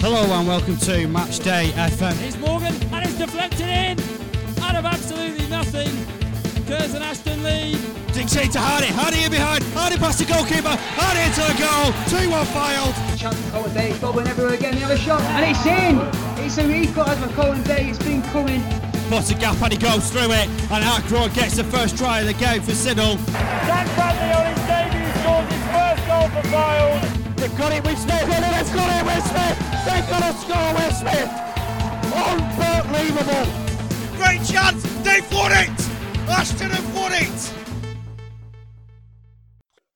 [0.00, 2.16] Hello and welcome to Match Day FM.
[2.26, 4.00] It's Morgan and it's deflected in
[4.62, 5.92] out of absolutely nothing.
[6.64, 7.76] Curzon Ashton lead.
[8.14, 8.86] Dixie to Hardy.
[8.86, 9.62] Hardy in behind.
[9.74, 10.72] Hardy past the goalkeeper.
[10.96, 11.92] Hardy into the goal.
[12.18, 13.18] 2 1 Fylde.
[13.18, 16.00] Chance for Colin Day, it's bobbling everywhere again, the other shot, and it's in!
[16.42, 18.62] It's a he's got as for Colin Day, it's been coming.
[19.10, 20.48] Puts a gap and he goes through it.
[20.72, 23.20] And Ackroyd gets the first try of the game for Siddle.
[23.68, 27.29] Jack Bradley on his debut scores his first goal for Fylde.
[27.40, 28.22] They've got it with Smith.
[28.22, 29.58] And they've got it with Smith.
[29.86, 31.30] They've got a score with Smith.
[32.12, 33.46] Unbelievable.
[34.18, 34.82] Great chance.
[35.02, 35.70] They've won it.
[36.28, 37.54] Ashton have won it.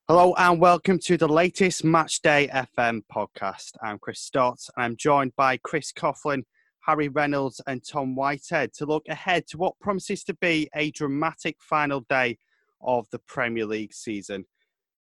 [0.08, 3.72] Hello and welcome to the latest Matchday FM podcast.
[3.82, 6.44] I'm Chris Stott and I'm joined by Chris Coughlin,
[6.86, 11.56] Harry Reynolds, and Tom Whitehead to look ahead to what promises to be a dramatic
[11.60, 12.38] final day
[12.80, 14.46] of the Premier League season.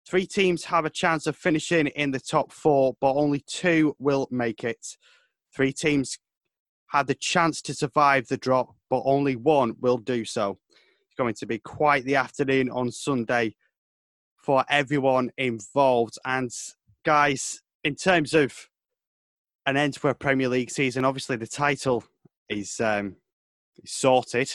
[0.07, 4.27] Three teams have a chance of finishing in the top four, but only two will
[4.29, 4.97] make it.
[5.55, 6.19] Three teams
[6.87, 10.59] had the chance to survive the drop, but only one will do so.
[10.69, 13.55] It's going to be quite the afternoon on Sunday
[14.37, 16.19] for everyone involved.
[16.23, 16.51] And
[17.03, 18.69] guys, in terms of
[19.65, 22.03] an end to a Premier League season, obviously the title
[22.47, 23.15] is um,
[23.85, 24.51] sorted,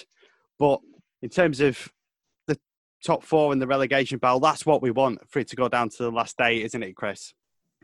[0.60, 0.78] but
[1.22, 1.88] in terms of
[3.02, 5.88] top four in the relegation battle, that's what we want for it to go down
[5.90, 7.34] to the last day, isn't it, Chris?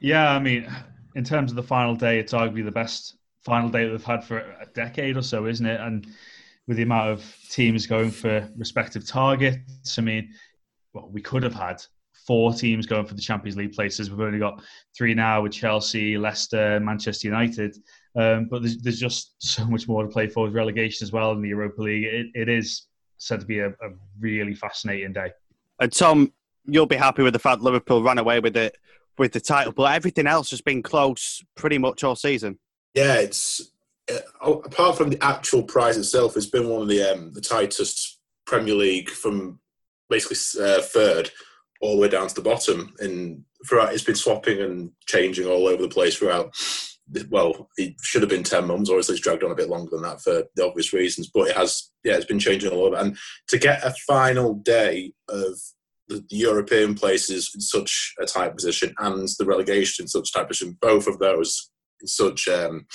[0.00, 0.70] Yeah, I mean,
[1.14, 4.25] in terms of the final day, it's arguably the best final day that we've had
[4.25, 5.81] for a decade or so, isn't it?
[5.81, 6.06] And
[6.67, 10.33] with the amount of teams going for respective targets, I mean,
[10.92, 11.83] well, we could have had
[12.27, 14.11] four teams going for the Champions League places.
[14.11, 14.62] We've only got
[14.97, 17.77] three now with Chelsea, Leicester, Manchester United.
[18.17, 21.33] Um, but there's, there's, just so much more to play for with relegation as well
[21.33, 22.05] in the Europa League.
[22.05, 22.87] It, it is
[23.19, 25.33] said to be a, a, really fascinating day.
[25.81, 26.33] And Tom,
[26.64, 28.77] you'll be happy with the fact Liverpool ran away with it
[29.19, 32.59] with the title, but everything else has been close pretty much all season.
[32.94, 33.72] Yeah, it's
[34.12, 38.20] uh, apart from the actual prize itself, it's been one of the um, the tightest
[38.47, 39.59] Premier League from
[40.09, 41.31] basically uh, third
[41.81, 42.94] all the way down to the bottom.
[43.00, 46.55] And throughout, it's been swapping and changing all over the place throughout.
[47.31, 50.03] Well, it should have been ten months, or least dragged on a bit longer than
[50.03, 51.31] that for the obvious reasons.
[51.33, 52.97] But it has, yeah, it's been changing all over.
[52.97, 53.17] And
[53.49, 55.59] to get a final day of
[56.09, 60.49] the, European places in such a tight position and the relegation in such a tight
[60.49, 62.87] position, both of those in such um,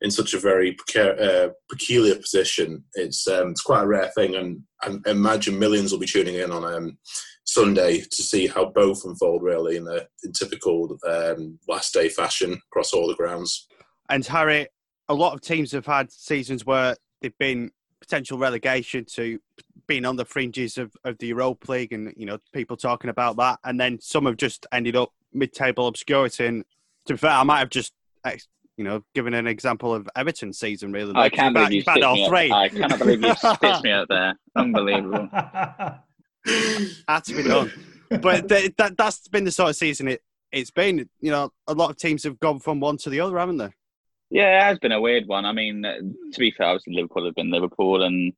[0.00, 2.84] in such a very uh, peculiar position.
[2.94, 6.52] It's um, it's quite a rare thing, and I imagine millions will be tuning in
[6.52, 6.98] on um,
[7.46, 12.60] Sunday to see how both unfold really in a in typical um, last day fashion
[12.70, 13.68] across all the grounds.
[14.08, 14.66] And Harry,
[15.08, 17.70] a lot of teams have had seasons where they've been
[18.00, 19.38] potential relegation to
[19.86, 23.36] being on the fringes of, of the Europa League and you know people talking about
[23.36, 23.60] that.
[23.64, 26.46] And then some have just ended up mid-table obscurity.
[26.46, 26.64] And
[27.06, 27.92] to be fair I might have just
[28.76, 31.14] you know given an example of Everton's season really.
[31.14, 32.50] I can't believe you spit me three.
[32.50, 34.34] I cannot believe you spit me out there.
[34.56, 35.28] Unbelievable
[37.08, 37.72] had to be done.
[38.08, 41.08] But th- that that's been the sort of season it it's been.
[41.20, 43.72] You know, a lot of teams have gone from one to the other, haven't they?
[44.30, 45.44] Yeah, it has been a weird one.
[45.44, 45.98] I mean, uh,
[46.32, 48.32] to be fair, obviously Liverpool have been Liverpool, and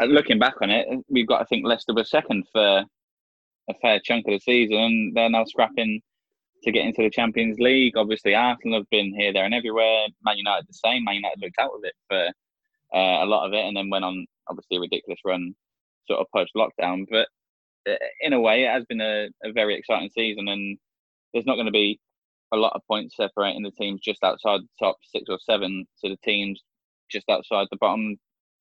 [0.00, 2.84] uh, looking back on it, we've got I think Leicester were second for
[3.68, 6.00] a fair chunk of the season, and they're now scrapping
[6.62, 7.96] to get into the Champions League.
[7.96, 10.06] Obviously, Arsenal have been here, there, and everywhere.
[10.24, 11.04] Man United the same.
[11.04, 12.26] Man United looked out of it for
[12.96, 15.54] uh, a lot of it, and then went on obviously a ridiculous run,
[16.06, 17.04] sort of post lockdown.
[17.10, 17.28] But
[18.20, 20.78] in a way, it has been a, a very exciting season, and
[21.32, 22.00] there's not going to be
[22.52, 26.10] a lot of points separating the teams just outside the top six or seven to
[26.10, 26.62] the teams
[27.10, 28.16] just outside the bottom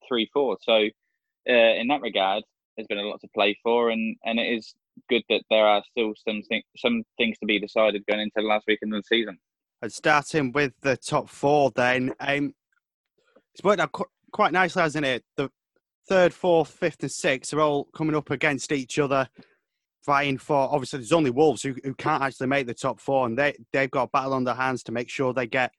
[0.08, 0.58] three, four.
[0.62, 2.44] So, uh, in that regard,
[2.76, 4.74] there's been a lot to play for, and, and it is
[5.10, 8.44] good that there are still some th- some things to be decided going into the
[8.44, 9.38] last weekend of the season.
[9.82, 12.54] And starting with the top four, then um,
[13.54, 15.24] it's worked out qu- quite nicely, hasn't it?
[15.36, 15.50] The
[16.08, 19.28] third, fourth, fifth, and sixth are all coming up against each other,
[20.02, 20.56] fighting for.
[20.56, 23.92] Obviously, there's only Wolves who, who can't actually make the top four, and they they've
[23.92, 25.72] got a battle on their hands to make sure they get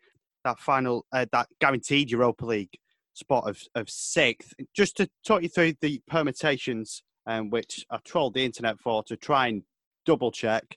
[0.45, 2.77] that final, uh, that guaranteed Europa League
[3.15, 4.53] spot of, of sixth.
[4.75, 9.17] Just to talk you through the permutations, um, which I trolled the internet for to
[9.17, 9.63] try and
[10.05, 10.77] double check.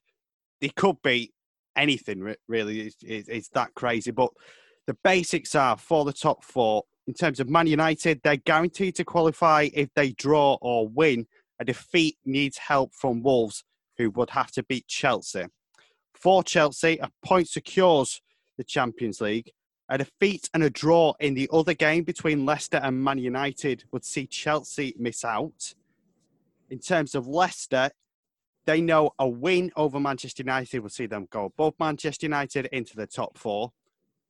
[0.62, 1.33] They could be
[1.75, 2.81] anything really.
[2.81, 4.31] It's, it's, it's that crazy, but
[4.88, 9.06] the basics are for the top four in terms of Man United, they're guaranteed to
[9.06, 11.25] qualify if they draw or win.
[11.59, 13.63] A defeat needs help from Wolves,
[13.98, 15.45] who would have to beat Chelsea.
[16.13, 18.21] For Chelsea, a point secures
[18.57, 19.51] the Champions League.
[19.89, 24.03] A defeat and a draw in the other game between Leicester and Man United would
[24.03, 25.74] see Chelsea miss out.
[26.69, 27.92] In terms of Leicester,
[28.65, 32.98] they know a win over Manchester United will see them go above Manchester United into
[32.98, 33.71] the top four.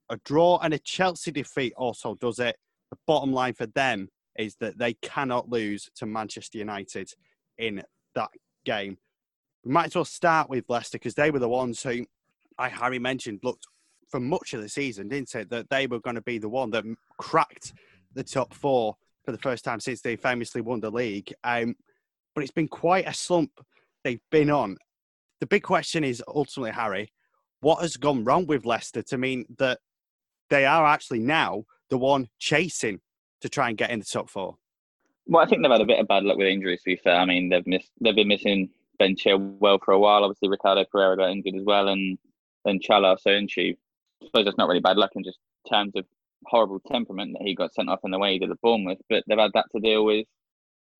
[0.10, 2.56] a draw and a Chelsea defeat also does it.
[2.92, 7.12] The bottom line for them is that they cannot lose to Manchester United
[7.58, 7.84] in
[8.16, 8.30] that
[8.66, 8.98] game.
[9.64, 12.06] We might as well start with Leicester because they were the ones who
[12.58, 13.68] I Harry mentioned looked
[14.10, 15.50] for much of the season, didn't it?
[15.50, 16.86] That they were going to be the one that
[17.18, 17.74] cracked
[18.14, 18.96] the top four
[19.26, 21.34] for the first time since they famously won the league.
[21.44, 21.76] Um,
[22.34, 23.52] but it's been quite a slump
[24.04, 24.78] they've been on.
[25.42, 27.12] The big question is ultimately, Harry,
[27.60, 29.80] what has gone wrong with Leicester to mean that
[30.50, 33.00] they are actually now the one chasing
[33.42, 34.58] to try and get in the top four?
[35.28, 36.82] Well, I think they've had a bit of bad luck with injuries.
[36.84, 40.24] To be fair, I mean they've missed they've been missing Ben Chilwell for a while.
[40.24, 42.18] Obviously, Ricardo Pereira got injured as well, and
[42.66, 43.76] then Çağlar Söyüncü.
[44.22, 45.40] I suppose that's not really bad luck in just
[45.70, 46.06] terms of
[46.46, 49.00] horrible temperament that he got sent off in the way he did at Bournemouth.
[49.10, 50.26] But they've had that to deal with,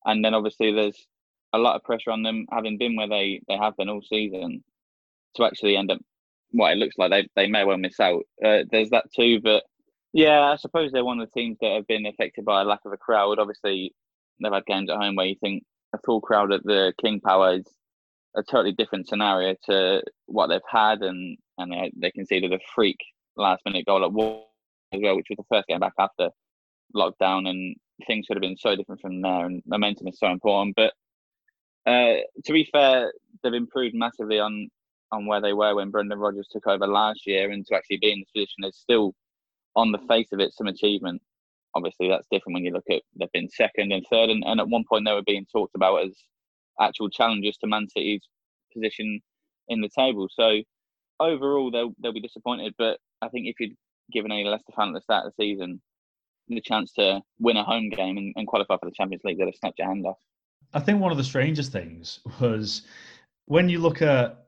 [0.06, 1.08] and then obviously there's
[1.54, 4.64] a lot of pressure on them, having been where they they have been all season,
[5.36, 6.00] to actually end up
[6.52, 8.24] what it looks like they they may well miss out.
[8.44, 9.64] Uh, there's that too, but
[10.14, 12.80] yeah, I suppose they're one of the teams that have been affected by a lack
[12.86, 13.40] of a crowd.
[13.40, 13.94] Obviously,
[14.42, 15.64] they've had games at home where you think
[15.94, 17.66] a full crowd at the King Power is
[18.36, 22.98] a totally different scenario to what they've had, and and they they conceded a freak
[23.36, 24.46] last minute goal at Wolves
[24.94, 26.30] as well, which was the first game back after
[26.96, 27.76] lockdown, and
[28.06, 29.46] things could have been so different from there.
[29.46, 30.76] And momentum is so important.
[30.76, 30.94] But
[31.86, 33.12] uh, to be fair,
[33.44, 34.70] they've improved massively on
[35.12, 38.12] on where they were when Brendan Rodgers took over last year, and to actually be
[38.12, 39.14] in this position is still,
[39.78, 41.22] on the face of it, some achievement.
[41.76, 44.68] Obviously, that's different when you look at they've been second and third, and, and at
[44.68, 46.12] one point they were being talked about as
[46.82, 48.22] actual challenges to Man City's
[48.74, 49.22] position
[49.70, 50.28] in the table.
[50.32, 50.62] So
[51.20, 52.74] overall, they'll they'll be disappointed.
[52.78, 53.76] But I think if you'd
[54.12, 55.82] given any Leicester fan at the start of the season
[56.50, 59.46] the chance to win a home game and, and qualify for the Champions League, they'd
[59.46, 60.18] have snapped your hand off.
[60.74, 62.84] I think one of the strangest things was
[63.46, 64.48] when you look at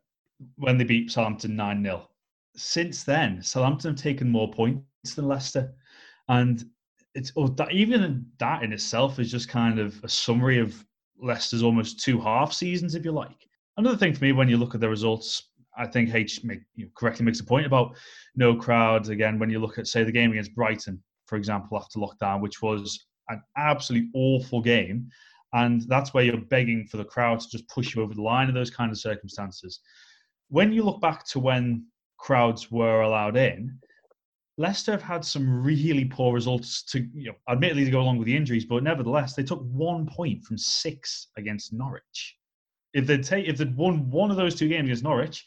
[0.56, 2.10] when they beat Southampton 9 0.
[2.56, 4.84] Since then, Southampton have taken more points
[5.16, 5.74] than Leicester.
[6.28, 6.64] And
[7.16, 10.86] it's oh, that, even that in itself is just kind of a summary of
[11.22, 13.48] Leicester's almost two half seasons, if you like.
[13.78, 16.86] Another thing for me, when you look at the results, I think H make, you
[16.86, 17.96] know, correctly makes a point about
[18.36, 19.10] no crowds.
[19.10, 22.62] Again, when you look at, say, the game against Brighton, for example, after lockdown, which
[22.62, 25.10] was an absolutely awful game.
[25.54, 28.50] And that's where you're begging for the crowd to just push you over the line
[28.50, 29.80] in those kind of circumstances.
[30.50, 31.86] When you look back to when
[32.18, 33.80] crowds were allowed in,
[34.60, 38.26] Leicester have had some really poor results to, you know, admittedly to go along with
[38.26, 42.36] the injuries, but nevertheless, they took one point from six against Norwich.
[42.94, 45.46] If they'd take, if they'd won one of those two games against Norwich,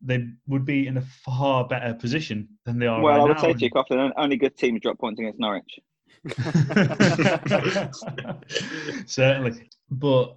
[0.00, 3.00] they would be in a far better position than they are.
[3.00, 3.42] Well, right I would now.
[3.42, 5.78] say to you, Coughlin, only good teams drop points against Norwich.
[9.06, 10.36] Certainly, but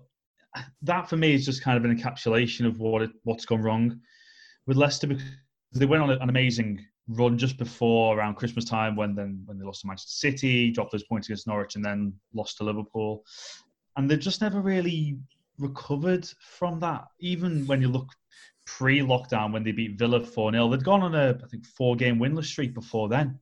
[0.84, 4.00] that for me is just kind of an encapsulation of what it, what's gone wrong
[4.68, 5.26] with Leicester because
[5.74, 9.66] they went on an amazing run just before around Christmas time when then when they
[9.66, 13.24] lost to Manchester City, dropped those points against Norwich, and then lost to Liverpool,
[13.98, 15.18] and they've just never really
[15.60, 17.06] recovered from that.
[17.20, 18.10] Even when you look
[18.66, 22.74] pre-lockdown when they beat Villa 4-0, they'd gone on a I think four-game winless streak
[22.74, 23.40] before then.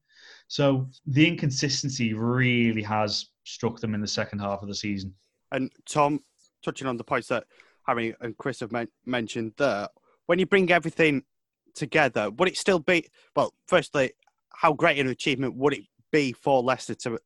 [0.48, 5.13] So the inconsistency really has struck them in the second half of the season.
[5.51, 6.19] And Tom,
[6.63, 7.45] touching on the points that
[7.88, 9.88] Harry and Chris have men- mentioned there,
[10.25, 11.24] when you bring everything
[11.74, 14.12] together, would it still be, well, firstly,
[14.56, 17.20] how great an achievement would it be for Leicester to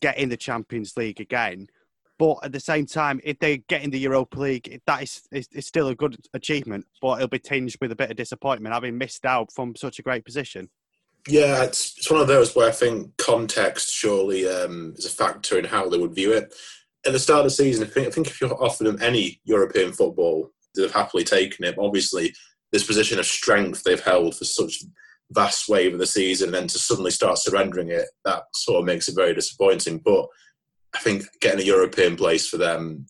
[0.00, 1.68] get in the Champions League again?
[2.16, 5.48] But at the same time, if they get in the Europa League, that is, is,
[5.52, 8.96] is still a good achievement, but it'll be tinged with a bit of disappointment having
[8.96, 10.70] missed out from such a great position.
[11.26, 15.58] Yeah, it's, it's one of those where I think context surely um, is a factor
[15.58, 16.54] in how they would view it.
[17.06, 19.40] At the start of the season, I think, I think if you offered them any
[19.44, 21.76] European football, they'd have happily taken it.
[21.78, 22.34] Obviously,
[22.74, 24.82] this position of strength they've held for such
[25.30, 28.84] vast wave of the season, and then to suddenly start surrendering it, that sort of
[28.84, 29.98] makes it very disappointing.
[30.04, 30.26] But
[30.92, 33.06] I think getting a European place for them,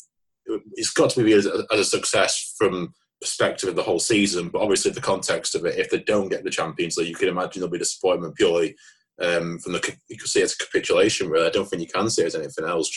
[0.74, 2.92] it's got to be as a, as a success from
[3.22, 4.50] perspective of the whole season.
[4.50, 7.28] But obviously, the context of it, if they don't get the Champions League, you can
[7.28, 8.76] imagine there'll be disappointment purely
[9.22, 9.96] um, from the.
[10.10, 11.30] You could see it as a capitulation.
[11.30, 12.94] Really, I don't think you can see it as anything else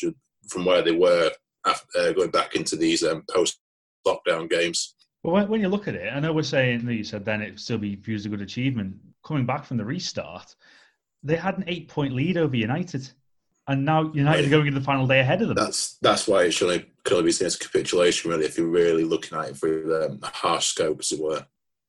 [0.49, 1.31] from where they were
[1.65, 4.95] after, uh, going back into these um, post-lockdown games.
[5.27, 7.41] Well, when, when you look at it, I know we're saying that you said then
[7.41, 8.95] it would still be viewed as a good achievement.
[9.25, 10.55] Coming back from the restart,
[11.21, 13.11] they had an eight-point lead over United
[13.67, 15.57] and now United are going into the final day ahead of them.
[15.57, 18.67] That's that's why it should only, could only be seen as capitulation, really, if you're
[18.67, 21.45] really looking at it through the harsh scope, as it were.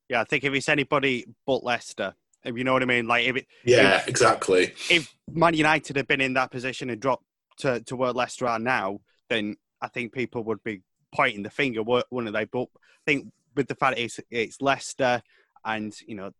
[0.09, 2.15] Yeah, I think if it's anybody but Leicester,
[2.45, 4.75] if you know what I mean, like if it, yeah, if, exactly.
[4.91, 7.23] If Man United had been in that position and dropped
[7.59, 10.83] to, to where Leicester are now, then I think people would be
[11.15, 12.45] pointing the finger, wouldn't they?
[12.45, 15.23] But I think with the fact it's it's Leicester,
[15.65, 16.33] and you know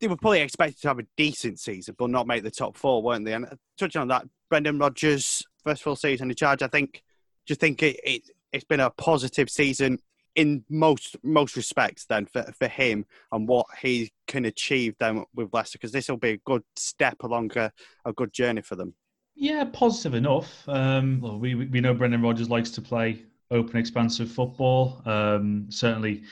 [0.00, 3.02] they were probably expected to have a decent season, but not make the top four,
[3.02, 3.34] weren't they?
[3.34, 7.02] And uh, touching on that, Brendan Rodgers' first full season in charge, I think,
[7.46, 9.98] Do you think it, it it's been a positive season
[10.36, 15.52] in most most respects then for, for him and what he can achieve then with
[15.52, 17.72] Leicester because this will be a good step along a,
[18.04, 18.94] a good journey for them.
[19.34, 20.68] Yeah, positive enough.
[20.68, 25.02] Um, well, we we know Brendan Rodgers likes to play open, expansive football.
[25.06, 26.22] Um, certainly,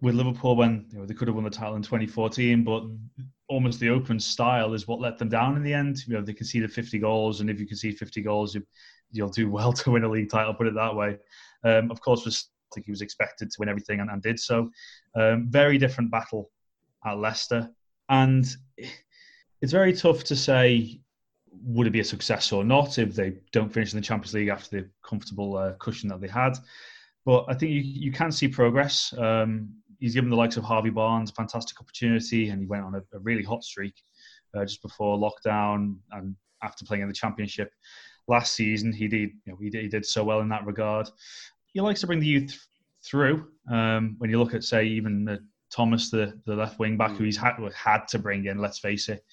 [0.00, 2.84] with Liverpool, when you know, they could have won the title in 2014, but
[3.48, 6.06] almost the open style is what let them down in the end.
[6.06, 8.62] You know, they conceded 50 goals, and if you concede 50 goals, you,
[9.10, 10.54] you'll do well to win a league title.
[10.54, 11.18] Put it that way.
[11.64, 14.40] Um, of course, was I think he was expected to win everything and, and did
[14.40, 14.70] so.
[15.14, 16.50] Um, very different battle
[17.04, 17.70] at Leicester,
[18.08, 18.46] and
[19.60, 21.00] it's very tough to say
[21.64, 24.48] would it be a success or not if they don't finish in the Champions League
[24.48, 26.54] after the comfortable uh, cushion that they had.
[27.24, 29.14] But I think you, you can see progress.
[29.16, 29.68] Um,
[30.00, 33.02] he's given the likes of Harvey Barnes a fantastic opportunity, and he went on a,
[33.14, 33.94] a really hot streak
[34.56, 37.70] uh, just before lockdown and after playing in the Championship
[38.28, 38.92] last season.
[38.92, 41.08] He did, you know, he did, he did so well in that regard.
[41.72, 42.66] He likes to bring the youth
[43.04, 43.46] through.
[43.70, 45.40] Um, when you look at, say, even the
[45.72, 48.58] Thomas, the, the left wing back, who he's had had to bring in.
[48.58, 49.24] Let's face it,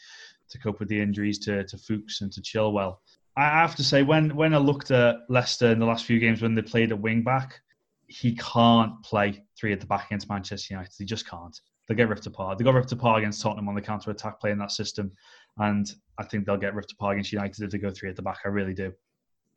[0.50, 2.98] to cope with the injuries to to Fuchs and to Chilwell.
[3.38, 6.42] I have to say, when when I looked at Leicester in the last few games
[6.42, 7.62] when they played a wing back,
[8.08, 10.94] he can't play three at the back against Manchester United.
[10.98, 11.58] He just can't.
[11.88, 12.58] They'll get ripped apart.
[12.58, 15.12] They got ripped apart against Tottenham on the counter attack playing that system,
[15.58, 18.22] and I think they'll get ripped apart against United if they go three at the
[18.22, 18.40] back.
[18.46, 18.94] I really do.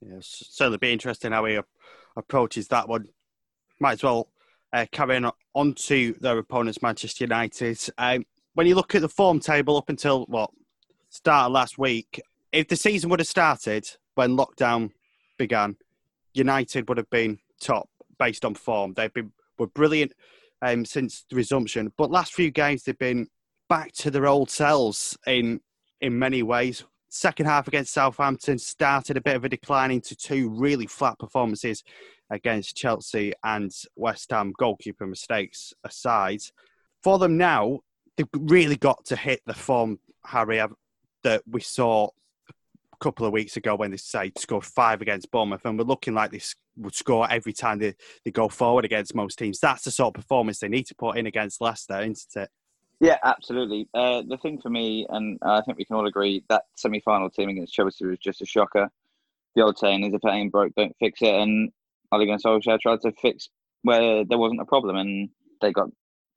[0.00, 1.60] Yeah, certainly be interesting how he
[2.16, 3.08] approaches that one.
[3.80, 4.28] Might as well
[4.72, 7.78] uh, carrying on to their opponents, Manchester United.
[7.98, 10.50] Um, when you look at the form table up until what
[11.12, 12.20] start last week,
[12.52, 14.90] if the season would have started when lockdown
[15.38, 15.76] began,
[16.32, 17.88] United would have been top
[18.18, 18.94] based on form.
[18.94, 20.12] They've been were brilliant
[20.62, 23.28] um, since the resumption, but last few games they've been
[23.68, 25.60] back to their old selves in
[26.00, 26.82] in many ways.
[27.10, 31.84] Second half against Southampton started a bit of a decline into two really flat performances
[32.30, 36.40] against Chelsea and West Ham, goalkeeper mistakes aside.
[37.02, 37.80] For them now,
[38.16, 40.58] they've really got to hit the form, Harry,
[41.22, 42.08] that we saw
[42.48, 46.14] a couple of weeks ago when they say scored five against Bournemouth, and we're looking
[46.14, 49.58] like this would score every time they, they go forward against most teams.
[49.60, 52.50] That's the sort of performance they need to put in against Leicester, isn't it?
[53.00, 53.88] Yeah, absolutely.
[53.92, 57.30] Uh, the thing for me, and I think we can all agree, that semi final
[57.30, 58.88] team against Chelsea was just a shocker.
[59.56, 61.34] The old saying is if it ain't broke, don't fix it.
[61.34, 61.72] And
[62.12, 63.48] Ole Gunnar Solskjaer tried to fix
[63.82, 65.88] where there wasn't a problem, and they got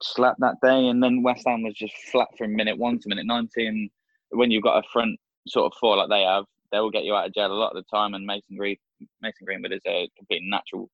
[0.01, 0.87] slapped that day.
[0.87, 3.89] And then West Ham was just flat from minute one to minute 19
[4.35, 7.15] when you've got a front sort of four like they have, they will get you
[7.15, 8.13] out of jail a lot of the time.
[8.13, 8.77] And Mason Green,
[9.21, 10.89] Mason Greenwood is a complete natural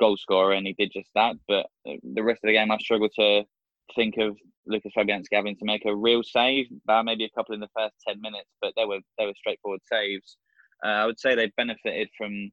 [0.00, 1.36] goal scorer, and he did just that.
[1.48, 3.44] But the rest of the game, I struggled to
[3.94, 6.66] think of Lucas Fabianski having to make a real save.
[6.88, 9.80] Uh, maybe a couple in the first ten minutes, but they were they were straightforward
[9.90, 10.36] saves.
[10.84, 12.50] Uh, I would say they benefited from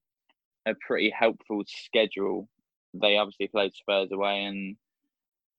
[0.68, 2.48] a pretty helpful schedule.
[2.94, 4.76] They obviously played Spurs away and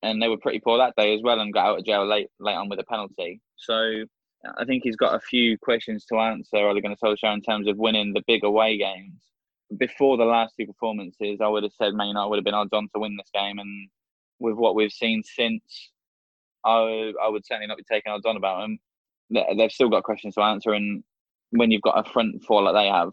[0.02, 2.28] and they were pretty poor that day as well and got out of jail late
[2.38, 3.40] late on with a penalty.
[3.56, 4.04] So
[4.58, 6.56] I think he's got a few questions to answer.
[6.56, 9.20] Ole Gunnar Solskjaer in terms of winning the big away games.
[9.76, 12.72] Before the last two performances, I would have said Man United would have been odds
[12.72, 13.88] on to win this game, and
[14.38, 15.90] with what we've seen since,
[16.64, 18.78] I I would certainly not be taking odds on about them.
[19.30, 21.04] They've still got questions to answer, and
[21.50, 23.12] when you've got a front four like they have,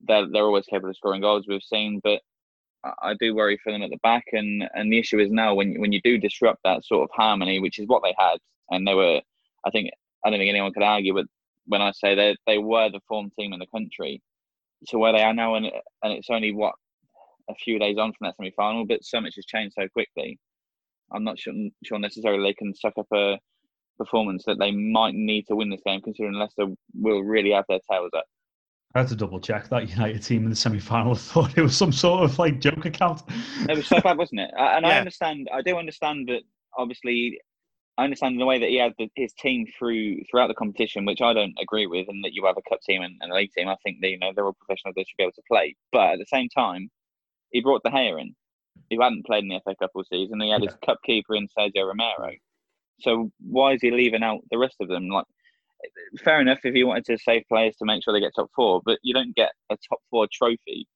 [0.00, 1.46] they're they're always capable of scoring goals.
[1.46, 2.20] We've seen, but
[3.02, 5.80] I do worry for them at the back, and and the issue is now when
[5.80, 8.38] when you do disrupt that sort of harmony, which is what they had,
[8.70, 9.20] and they were,
[9.64, 9.90] I think
[10.24, 11.26] I don't think anyone could argue with
[11.66, 14.22] when I say they they were the form team in the country,
[14.88, 16.74] to where they are now, and and it's only what
[17.48, 20.38] a few days on from that semi final, but so much has changed so quickly.
[21.12, 21.52] I'm not sure,
[21.84, 23.38] sure necessarily they can suck up a
[23.98, 27.80] performance that they might need to win this game, considering Leicester will really have their
[27.90, 28.24] tails up.
[28.94, 31.14] I had to double check that United team in the semi final.
[31.14, 33.22] Thought it was some sort of like joke account.
[33.68, 34.50] It was so bad, wasn't it?
[34.56, 34.92] And yeah.
[34.92, 36.42] I understand, I do understand that
[36.78, 37.38] obviously,
[37.96, 41.20] I understand the way that he had the, his team through throughout the competition, which
[41.20, 43.52] I don't agree with, and that you have a cup team and, and a league
[43.52, 43.68] team.
[43.68, 45.76] I think that, you know, they're all professionals, they should be able to play.
[45.92, 46.90] But at the same time,
[47.50, 48.34] he brought De Gea in,
[48.90, 50.40] who hadn't played in the FA Cup all season.
[50.40, 50.70] He had yeah.
[50.70, 52.32] his cup keeper in Sergio Romero.
[53.00, 55.08] So why is he leaving out the rest of them?
[55.08, 55.26] Like,
[56.24, 58.80] fair enough if you wanted to save players to make sure they get top four,
[58.84, 60.88] but you don't get a top four trophy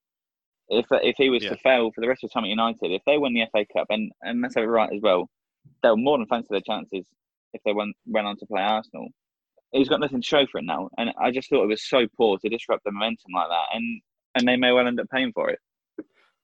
[0.69, 1.51] if if he was yeah.
[1.51, 2.91] to fail for the rest of the time at United.
[2.91, 5.29] If they win the FA Cup, and and let's have it right as well,
[5.83, 7.07] they'll more than fancy their chances
[7.53, 9.09] if they went went on to play Arsenal.
[9.73, 12.07] He's got nothing to show for it now, and I just thought it was so
[12.17, 14.01] poor to disrupt the momentum like that, and
[14.35, 15.59] and they may well end up paying for it.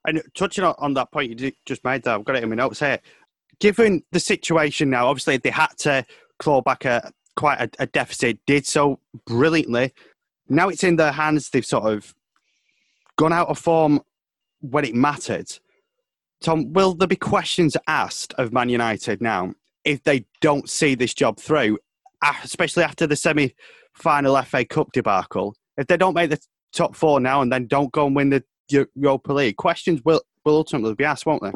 [0.07, 2.81] And touching on that point you just made, there, I've got it in my notes
[2.81, 3.01] here.
[3.59, 6.05] Given the situation now, obviously they had to
[6.39, 9.93] claw back a quite a, a deficit, did so brilliantly.
[10.49, 11.51] Now it's in their hands.
[11.51, 12.15] They've sort of
[13.17, 14.03] gone out of form
[14.61, 15.51] when it mattered.
[16.45, 21.15] Tom, will there be questions asked of Man United now if they don't see this
[21.15, 21.79] job through,
[22.45, 23.55] especially after the semi
[23.95, 25.57] final FA Cup debacle?
[25.79, 26.39] If they don't make the
[26.75, 30.57] top four now and then don't go and win the Europa League, questions will, will
[30.57, 31.53] ultimately be asked, won't they?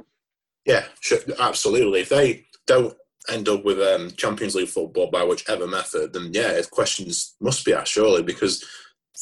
[0.64, 2.00] Yeah, sure, absolutely.
[2.00, 2.94] If they don't
[3.28, 7.74] end up with um, Champions League football by whichever method, then yeah, questions must be
[7.74, 8.64] asked surely because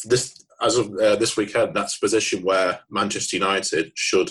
[0.04, 4.30] this as of uh, this weekend, that's a position where Manchester United should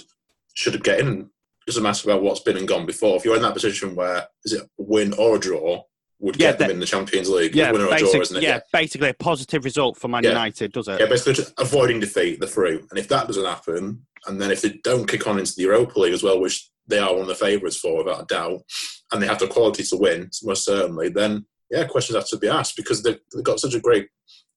[0.55, 1.21] should get in.
[1.21, 3.17] It doesn't matter about what's been and gone before.
[3.17, 5.83] If you're in that position where is it a win or a draw
[6.19, 8.37] would Yeah, get them that- in the Champions League, Yeah, win or a draw, isn't
[8.37, 8.43] it?
[8.43, 10.29] yeah, basically a positive result for Man Yeah.
[10.29, 10.99] United, does it?
[10.99, 12.87] Yeah, basically just avoiding defeat, the through.
[12.89, 15.99] And if that doesn't happen, and then if they don't kick on into the Europa
[15.99, 18.61] League as well, which they are one of the favourites for without a doubt,
[19.11, 22.47] and they have the quality to win, most certainly, then yeah, questions have to be
[22.47, 24.07] asked because they've, they've got such a great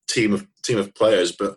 [0.08, 1.32] team of team of players.
[1.32, 1.56] But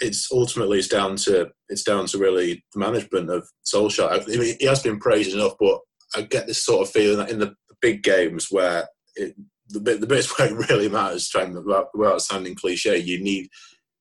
[0.00, 4.22] it's ultimately it's down to it's down to really the management of Solskjaer.
[4.22, 5.80] I mean, he has been praised enough, but
[6.14, 9.34] I get this sort of feeling that in the big games where it,
[9.68, 13.48] the bit the bits where it really matters, trying without, sounding cliche, you need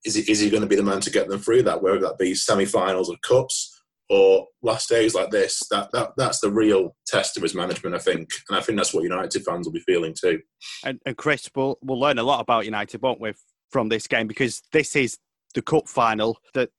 [0.03, 1.81] is he, is he going to be the man to get them through that?
[1.81, 3.71] Whether that be semi-finals or cups
[4.07, 7.99] or last days like this, that, that that's the real test of his management, I
[7.99, 10.39] think, and I think that's what United fans will be feeling too.
[10.83, 13.33] And, and Chris, we'll, we'll learn a lot about United, won't we,
[13.71, 14.27] from this game?
[14.27, 15.17] Because this is
[15.55, 16.69] the cup final that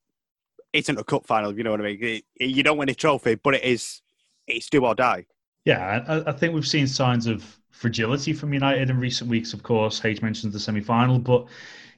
[0.72, 1.98] isn't a cup final, you know what I mean.
[2.00, 4.02] It- you don't win a trophy, but it is
[4.46, 5.26] it's do or die.
[5.64, 9.52] Yeah, I, I think we've seen signs of fragility from United in recent weeks.
[9.52, 11.46] Of course, H mentions the semi-final, but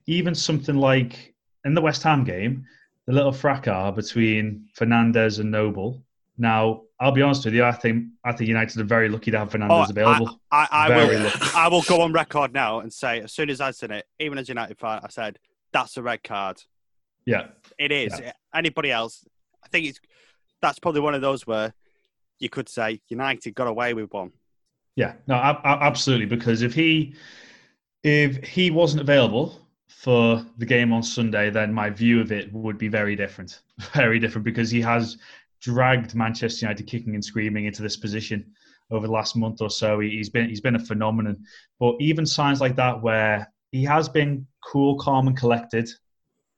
[0.07, 1.35] even something like
[1.67, 2.65] in the West Ham game,
[3.07, 6.03] the little fracas between Fernandes and Noble.
[6.39, 9.39] Now, I'll be honest with you, I think I think United are very lucky to
[9.39, 10.31] have Fernandes available.
[10.31, 11.25] Oh, I, I, I Very will.
[11.25, 11.51] lucky.
[11.55, 14.39] I will go on record now and say, as soon as I seen it, even
[14.39, 15.39] as United fan, I said
[15.73, 16.63] that's a red card.
[17.27, 17.49] Yeah,
[17.79, 18.19] It is.
[18.19, 18.33] Yeah.
[18.55, 19.25] Anybody else?
[19.63, 20.01] I think it's
[20.63, 21.75] that's probably one of those where
[22.39, 24.33] you could say United got away with one.
[24.97, 26.27] Yeah, no, absolutely.
[26.27, 27.15] Because if he
[28.03, 32.79] if he wasn't available for the game on Sunday, then my view of it would
[32.79, 33.61] be very different,
[33.95, 34.45] very different.
[34.45, 35.19] Because he has
[35.61, 38.47] dragged Manchester United kicking and screaming into this position
[38.91, 40.01] over the last month or so.
[40.01, 41.45] He's been he's been a phenomenon.
[41.79, 45.89] But even signs like that, where he has been cool, calm, and collected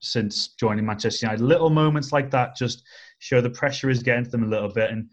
[0.00, 2.82] since joining Manchester United, little moments like that just
[3.18, 5.08] show the pressure is getting to them a little bit, and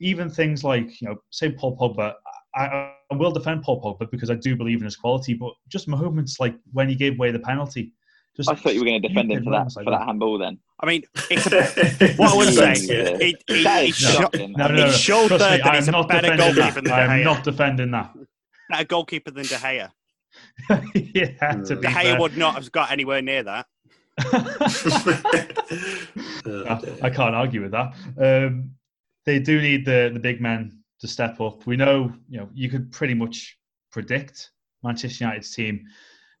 [0.00, 2.14] even things like you know, say Paul Pogba.
[2.54, 5.86] I, I will defend Paul Pogba because I do believe in his quality, but just
[5.88, 7.92] moments like when he gave away the penalty.
[8.36, 10.38] Just I thought you were going to defend him for that like for that handball.
[10.38, 13.16] Then I mean, it's a, what I would say, Yeah.
[13.20, 14.52] it, it, That it, is sho- shocking.
[14.56, 14.86] No, no, no.
[14.86, 16.84] it showed me, that I he's am a not better defending goalkeeper that.
[16.96, 18.14] than I'm not defending that.
[18.70, 19.90] Better goalkeeper than De Gea.
[20.94, 22.20] yeah, to be fair.
[22.20, 23.66] would not have got anywhere near that.
[26.46, 27.94] I, I can't argue with that.
[28.18, 28.72] Um,
[29.24, 31.66] they do need the the big men to step up.
[31.66, 33.58] We know, you know, you could pretty much
[33.92, 34.50] predict
[34.82, 35.84] Manchester United's team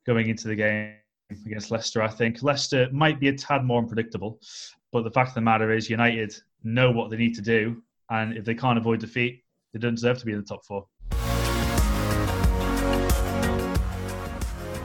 [0.06, 0.94] going into the game
[1.46, 2.02] against Leicester.
[2.02, 4.40] I think Leicester might be a tad more unpredictable,
[4.92, 8.36] but the fact of the matter is, United know what they need to do, and
[8.36, 10.86] if they can't avoid defeat, they don't deserve to be in the top four.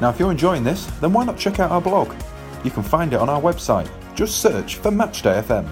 [0.03, 2.13] Now, if you're enjoying this, then why not check out our blog?
[2.65, 3.89] You can find it on our website.
[4.15, 5.65] Just search for Matchday FM.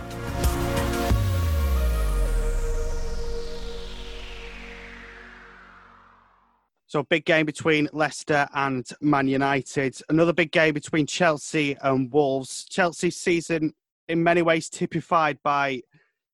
[6.87, 9.99] So big game between Leicester and Man United.
[10.07, 12.63] Another big game between Chelsea and Wolves.
[12.69, 13.73] Chelsea's season,
[14.07, 15.81] in many ways, typified by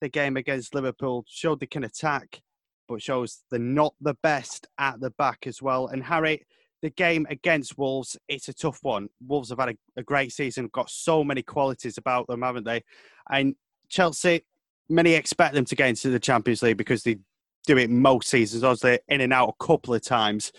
[0.00, 1.24] the game against Liverpool.
[1.26, 2.42] Showed they can attack,
[2.86, 5.88] but shows they're not the best at the back as well.
[5.88, 6.46] And Harry,
[6.82, 9.08] the game against Wolves, it's a tough one.
[9.26, 12.84] Wolves have had a, a great season, got so many qualities about them, haven't they?
[13.30, 13.54] And
[13.88, 14.44] Chelsea,
[14.88, 17.18] many expect them to get into the Champions League because they
[17.66, 20.52] do it most seasons, obviously in and out a couple of times.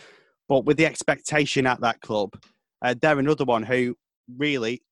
[0.47, 2.34] But with the expectation at that club,
[2.82, 3.95] uh, they're another one who
[4.38, 4.84] really,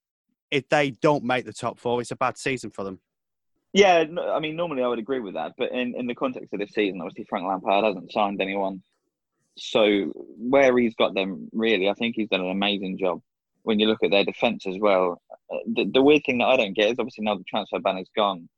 [0.52, 3.00] if they don't make the top four, it's a bad season for them.
[3.74, 6.60] Yeah, I mean, normally I would agree with that, but in, in the context of
[6.60, 8.82] this season, obviously Frank Lampard hasn't signed anyone.
[9.58, 13.22] So where he's got them, really, I think he's done an amazing job.
[13.64, 16.58] When you look at their defence as well, Uh, the, the weird thing that I
[16.58, 18.50] don't get is obviously now the transfer ban is gone,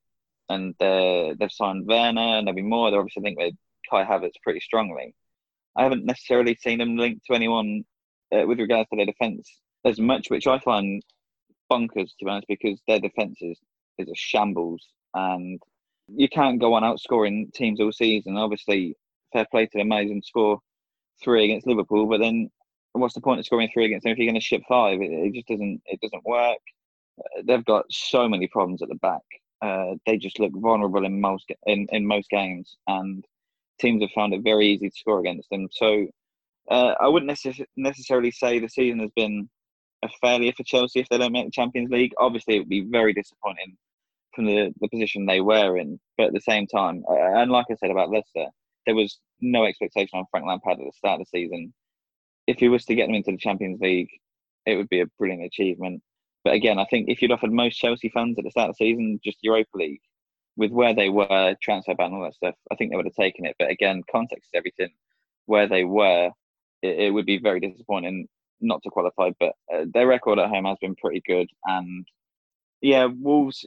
[0.54, 2.90] and uh, they've signed Werner and there'll be more.
[2.90, 3.56] They obviously think with
[3.90, 5.14] Kai Havertz pretty strongly.
[5.76, 7.84] I haven't necessarily seen them linked to anyone
[8.34, 9.46] uh, with regards to their defence
[9.86, 11.04] as much, which I find
[11.72, 13.58] bonkers to be honest, because their defence is,
[14.00, 14.84] is a shambles,
[15.14, 15.62] and
[16.08, 18.36] you can't go on outscoring teams all season.
[18.36, 18.96] Obviously,
[19.32, 20.60] fair play to them, amazing score
[21.24, 22.50] three against Liverpool, but then
[22.94, 25.02] what's the point of scoring three against them if you're going to ship five?
[25.02, 26.60] It, it just doesn't it doesn't work.
[27.20, 29.22] Uh, they've got so many problems at the back.
[29.62, 33.26] Uh, they just look vulnerable in most in, in most games, and
[33.80, 35.68] teams have found it very easy to score against them.
[35.72, 36.08] So
[36.70, 39.50] uh, I wouldn't necess- necessarily say the season has been
[40.04, 42.14] a failure for Chelsea if they don't make the Champions League.
[42.18, 43.76] Obviously, it would be very disappointing
[44.34, 46.00] from the, the position they were in.
[46.18, 48.48] But at the same time, and like I said about Leicester,
[48.86, 51.74] there was no expectation on Frank Lampard at the start of the season.
[52.48, 54.10] If he was to get them into the Champions League,
[54.66, 56.02] it would be a brilliant achievement.
[56.44, 58.86] But again, I think if you'd offered most Chelsea fans at the start of the
[58.86, 60.02] season just Europa League,
[60.56, 63.46] with where they were, transfer ban, all that stuff, I think they would have taken
[63.46, 63.56] it.
[63.60, 64.90] But again, context is everything.
[65.46, 66.32] Where they were,
[66.82, 68.28] it, it would be very disappointing
[68.62, 69.32] not to qualify.
[69.40, 72.06] But uh, their record at home has been pretty good, and
[72.82, 73.66] yeah, Wolves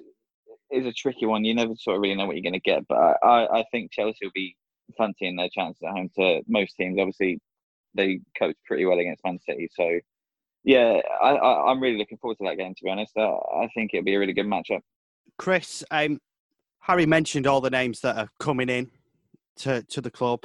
[0.70, 1.44] is a tricky one.
[1.44, 2.86] You never sort of really know what you're going to get.
[2.88, 4.56] But I, I think Chelsea will be
[4.96, 6.98] fancying their chances at home to most teams.
[6.98, 7.40] Obviously,
[7.94, 10.00] they coach pretty well against Man City, so
[10.64, 12.74] yeah, I, I, am really looking forward to that game.
[12.74, 14.80] To be honest, I, I think it'll be a really good matchup.
[15.36, 16.20] Chris, um,
[16.80, 18.90] Harry mentioned all the names that are coming in
[19.56, 20.44] to to the club.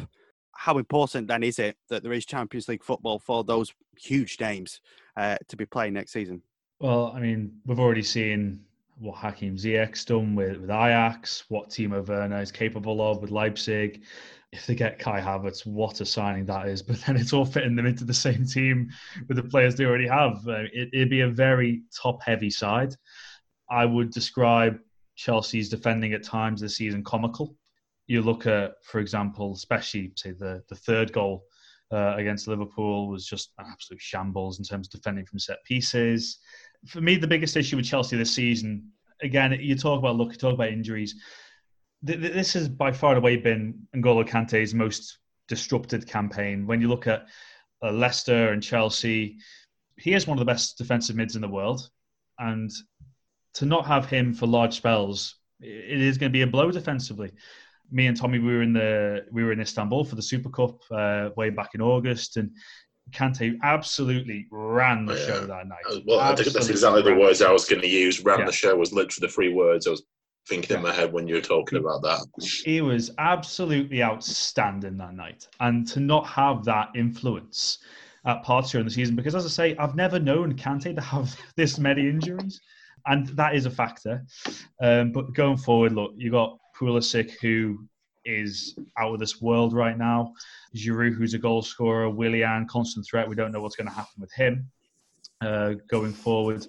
[0.54, 4.82] How important then is it that there is Champions League football for those huge names
[5.15, 6.41] uh, to be playing next season?
[6.80, 8.62] Well, I mean, we've already seen
[8.99, 14.03] what Hakim Ziyech's done with, with Ajax, what Timo Werner is capable of with Leipzig.
[14.51, 16.81] If they get Kai Havertz, what a signing that is.
[16.88, 18.89] But then it's all fitting them into the same team
[19.27, 20.47] with the players they already have.
[20.47, 22.95] Uh, it, it'd be a very top heavy side.
[23.69, 24.79] I would describe
[25.15, 27.55] Chelsea's defending at times this season comical.
[28.07, 31.43] You look at, for example, especially say the, the third goal
[31.91, 36.39] uh, against Liverpool was just an absolute shambles in terms of defending from set pieces
[36.86, 40.38] for me, the biggest issue with Chelsea this season, again, you talk about look, you
[40.38, 41.15] talk about injuries.
[42.04, 46.67] This has by far and away been N'Golo Kante's most disrupted campaign.
[46.67, 47.26] When you look at
[47.84, 49.38] uh, Leicester and Chelsea,
[49.97, 51.89] he is one of the best defensive mids in the world,
[52.38, 52.69] and
[53.56, 57.32] to not have him for large spells, it is going to be a blow defensively.
[57.91, 60.80] Me and Tommy, we were in the we were in Istanbul for the Super Cup
[60.91, 62.52] uh, way back in August, and
[63.12, 66.04] Kante absolutely ran the show that night.
[66.06, 68.23] Well, I think that's exactly the words I was going to use.
[68.23, 68.45] Ran yeah.
[68.45, 70.04] the show was literally the three words I was
[70.47, 70.78] thinking yeah.
[70.78, 72.26] in my head when you were talking about that.
[72.41, 75.47] He was absolutely outstanding that night.
[75.60, 77.80] And to not have that influence
[78.26, 81.36] at parts during the season, because as I say, I've never known Kante to have
[81.56, 82.62] this many injuries.
[83.06, 84.26] And that is a factor.
[84.82, 87.87] Um, but going forward, look, you got Pulisic, who
[88.25, 90.33] is out of this world right now.
[90.75, 93.27] Giroud, who's a goal scorer, Willian, constant threat.
[93.27, 94.69] We don't know what's going to happen with him
[95.41, 96.67] uh, going forward.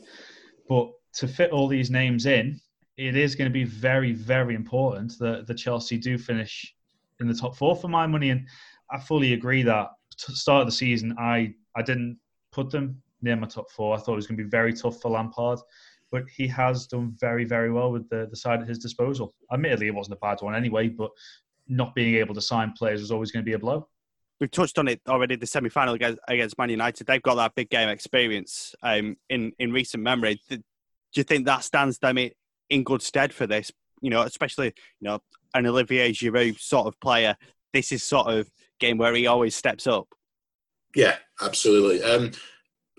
[0.68, 2.60] But to fit all these names in,
[2.96, 6.74] it is going to be very, very important that the Chelsea do finish
[7.20, 8.30] in the top four for my money.
[8.30, 8.46] And
[8.90, 12.18] I fully agree that start of the season, I, I didn't
[12.52, 13.96] put them near my top four.
[13.96, 15.58] I thought it was going to be very tough for Lampard
[16.10, 19.34] but he has done very, very well with the, the side at his disposal.
[19.52, 21.10] Admittedly, it wasn't a bad one anyway, but
[21.68, 23.88] not being able to sign players was always going to be a blow.
[24.40, 25.36] We've touched on it already.
[25.36, 29.72] The semi-final against, against Man United, they've got that big game experience um, in in
[29.72, 30.40] recent memory.
[30.48, 30.62] Do
[31.14, 32.18] you think that stands them
[32.70, 33.72] in good stead for this?
[34.00, 35.18] You know, especially you know
[35.54, 37.36] an Olivier Giroud sort of player.
[37.72, 40.06] This is sort of game where he always steps up.
[40.94, 42.02] Yeah, absolutely.
[42.02, 42.30] Um,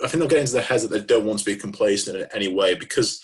[0.04, 2.28] I think they'll get into their heads that they don't want to be complacent in
[2.34, 3.22] any way because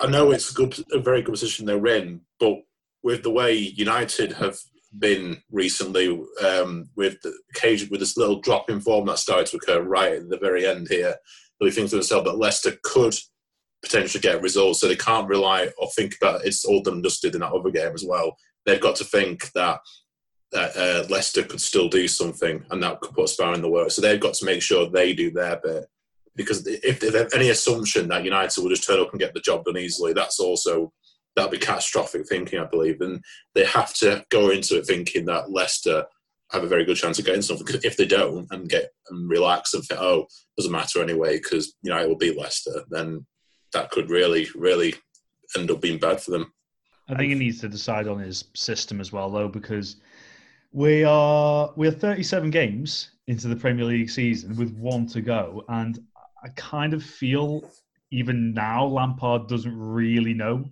[0.00, 2.56] I know it's a good, a very good position they're in, but
[3.02, 4.58] with the way United have
[4.98, 6.08] been recently,
[6.44, 10.14] um, with the occasion with this little drop in form that started to occur right
[10.14, 11.16] at the very end here,
[11.60, 13.14] they think to themselves that Leicester could
[13.82, 17.40] potentially get results, so they can't rely or think about it's all done dusted in
[17.40, 18.36] that other game as well.
[18.66, 19.80] They've got to think that
[20.52, 23.68] that uh, Leicester could still do something, and that could put a sparring in the
[23.68, 23.94] works.
[23.94, 25.86] So they've got to make sure they do their bit.
[26.36, 29.64] Because if, if any assumption that United will just turn up and get the job
[29.64, 30.92] done easily, that's also
[31.36, 33.00] that'd be catastrophic thinking, I believe.
[33.00, 33.22] And
[33.54, 36.04] they have to go into it thinking that Leicester
[36.52, 37.66] have a very good chance of getting something.
[37.66, 41.74] Because if they don't and get and relax and think, oh, doesn't matter anyway, because
[41.82, 43.26] you know it will beat Leicester, then
[43.72, 44.94] that could really, really
[45.56, 46.52] end up being bad for them.
[47.08, 49.96] I think he needs to decide on his system as well, though, because
[50.72, 56.00] we are we're 37 games into the Premier League season with one to go, and
[56.44, 57.70] I kind of feel
[58.10, 60.64] even now Lampard doesn't really know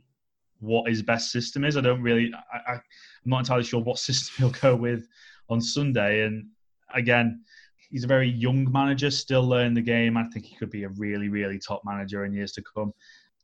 [0.61, 1.77] what his best system is.
[1.77, 2.81] I don't really, I, am
[3.25, 5.09] not entirely sure what system he'll go with
[5.49, 6.25] on Sunday.
[6.25, 6.47] And
[6.95, 7.43] again,
[7.91, 10.17] he's a very young manager, still learning the game.
[10.17, 12.93] I think he could be a really, really top manager in years to come.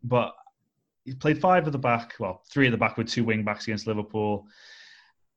[0.05, 0.33] But
[1.05, 3.67] he's played five at the back, well, three at the back with two wing backs
[3.67, 4.47] against Liverpool.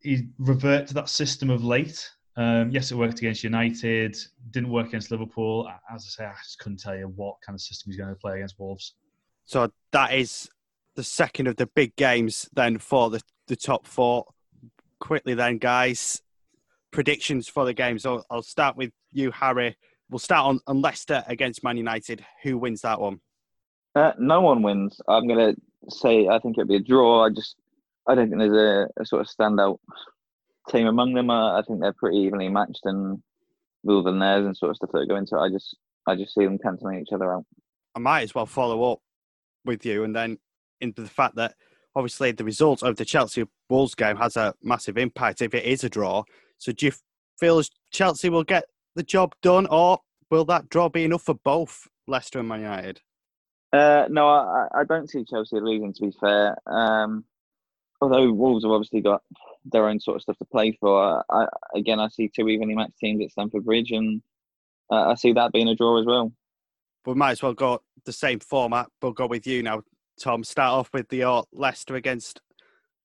[0.02, 2.12] He revert to that system of late.
[2.38, 4.18] Um, yes, it worked against United.
[4.52, 5.70] Didn't work against Liverpool.
[5.94, 8.16] As I say, I just couldn't tell you what kind of system he's going to
[8.16, 8.96] play against Wolves.
[9.46, 10.50] So that is
[10.96, 14.26] the second of the big games then for the, the top four.
[15.00, 16.22] Quickly then, guys,
[16.92, 18.04] predictions for the games.
[18.04, 19.76] So I'll start with you, Harry.
[20.10, 22.24] We'll start on, on Leicester against Man United.
[22.44, 23.20] Who wins that one?
[23.96, 25.02] Uh, no one wins.
[25.08, 27.26] I'm going to say I think it'll be a draw.
[27.26, 27.56] I just
[28.08, 29.80] I don't think there's a, a sort of standout
[30.70, 31.30] team among them.
[31.30, 33.22] I, I, think they're pretty evenly matched and
[33.88, 35.40] other than theirs and sort of stuff that go into it.
[35.40, 35.76] I just
[36.08, 37.46] I just see them cancelling each other out.
[37.96, 39.00] I might as well follow up
[39.66, 40.38] with you and then
[40.80, 41.56] into the fact that
[41.96, 45.84] obviously the result of the Chelsea Wolves game has a massive impact if it is
[45.84, 46.24] a draw.
[46.58, 46.92] So do you
[47.40, 51.88] feel Chelsea will get the job done, or will that draw be enough for both
[52.08, 53.02] Leicester and Man United?
[53.74, 55.94] Uh, no, I, I don't see Chelsea losing.
[55.94, 57.24] To be fair, um,
[58.02, 59.22] although Wolves have obviously got
[59.66, 62.98] their own sort of stuff to play for, I, again I see two evenly matched
[62.98, 64.22] teams at Stamford Bridge, and
[64.92, 66.32] uh, I see that being a draw as well.
[67.06, 68.88] We might as well go the same format.
[69.02, 69.82] We'll go with you now,
[70.20, 70.44] Tom.
[70.44, 72.42] Start off with the uh, Leicester against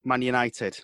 [0.05, 0.81] Man United.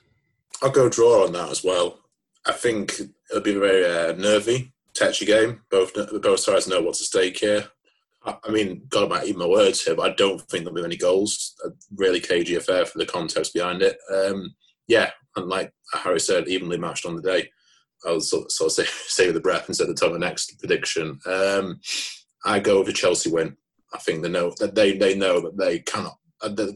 [0.62, 1.98] I'll go draw on that as well.
[2.46, 5.60] I think it'll be a very uh, nervy, touchy game.
[5.70, 7.68] Both both sides know what's at stake here.
[8.24, 10.84] I, mean, God, I might eat my words here, but I don't think there'll be
[10.84, 11.54] any goals.
[11.64, 13.98] A really cagey affair for the context behind it.
[14.12, 14.54] Um,
[14.86, 17.50] yeah, and like Harry said, evenly matched on the day.
[18.04, 21.18] I'll sort, of say, save the breath and instead of tell the next prediction.
[21.26, 21.80] Um,
[22.44, 23.56] I go with a Chelsea win.
[23.94, 26.16] I think they know that they they know that they cannot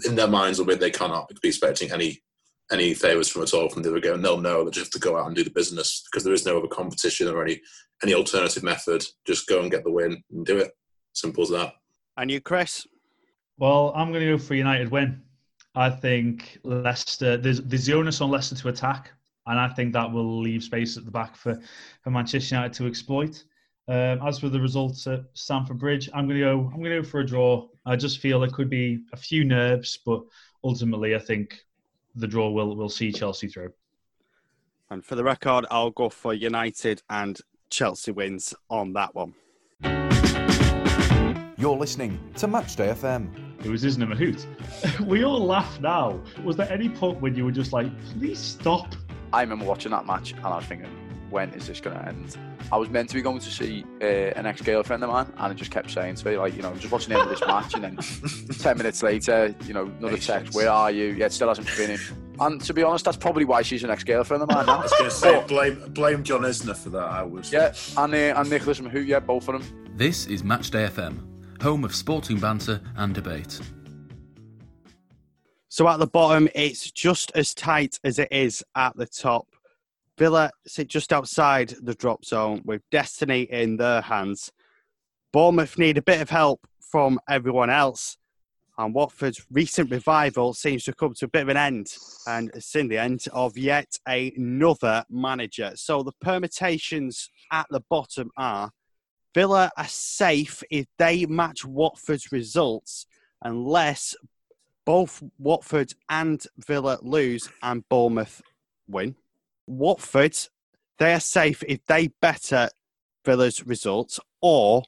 [0.07, 2.23] in their minds or they cannot be expecting any
[2.73, 4.21] any favours from at all from the other game.
[4.21, 6.45] They'll know that just have to go out and do the business because there is
[6.45, 7.61] no other competition or any
[8.03, 9.05] any alternative method.
[9.27, 10.73] Just go and get the win and do it.
[11.17, 11.73] Simple as that.
[12.19, 12.87] And you, Chris?
[13.57, 15.23] Well, I'm going to go for United win.
[15.75, 17.39] I think Leicester.
[17.39, 19.13] There's there's the onus on Leicester to attack,
[19.47, 21.59] and I think that will leave space at the back for
[22.03, 23.43] for Manchester United to exploit.
[23.89, 26.71] Um, as for the results at Stamford Bridge, I'm going to go.
[26.73, 27.67] I'm going to go for a draw.
[27.87, 30.23] I just feel there could be a few nerves, but
[30.65, 31.65] ultimately, I think
[32.15, 33.73] the draw will will see Chelsea through.
[34.91, 39.35] And for the record, I'll go for United and Chelsea wins on that one.
[41.59, 43.31] You're listening to Matchday FM.
[43.65, 45.07] It was Isner Mahut.
[45.07, 46.21] we all laugh now.
[46.45, 48.95] Was there any point when you were just like, please stop?
[49.33, 50.91] I remember watching that match and I was thinking,
[51.31, 52.37] when is this going to end?
[52.71, 55.55] I was meant to be going to see uh, an ex-girlfriend of mine, and I
[55.55, 57.47] just kept saying to me, like, you know, I'm just watching the end of this
[57.47, 57.97] match, and then
[58.59, 62.13] ten minutes later, you know, another text, "Where are you?" Yeah, it still hasn't finished.
[62.41, 64.79] And to be honest, that's probably why she's an ex-girlfriend of mine now.
[64.79, 67.05] I was going to say, blame blame John Isner for that.
[67.05, 67.53] I was.
[67.53, 69.87] Yeah, and uh, and Nicolas Mahut, yeah, both of them.
[69.97, 71.21] This is Matchday FM,
[71.67, 73.61] home of sporting banter and debate.
[75.67, 79.49] So at the bottom, it's just as tight as it is at the top.
[80.17, 84.53] Villa sit just outside the drop zone with destiny in their hands.
[85.33, 88.17] Bournemouth need a bit of help from everyone else.
[88.79, 91.93] And Watford's recent revival seems to come to a bit of an end.
[92.29, 95.73] And it's in the end of yet another manager.
[95.75, 98.71] So the permutations at the bottom are
[99.37, 103.05] Villa are safe if they match Watford's results,
[103.43, 104.17] unless
[104.87, 108.41] both Watford and Villa lose and Bournemouth
[108.89, 109.15] win.
[109.67, 110.39] Watford,
[110.99, 112.71] they are safe if they better
[113.27, 114.85] Villa's results, or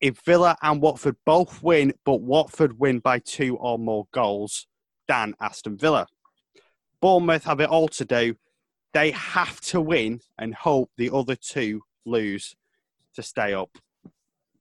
[0.00, 4.66] if Villa and Watford both win, but Watford win by two or more goals
[5.06, 6.08] than Aston Villa.
[7.00, 8.34] Bournemouth have it all to do.
[8.92, 12.56] They have to win and hope the other two lose
[13.16, 13.70] to stay up.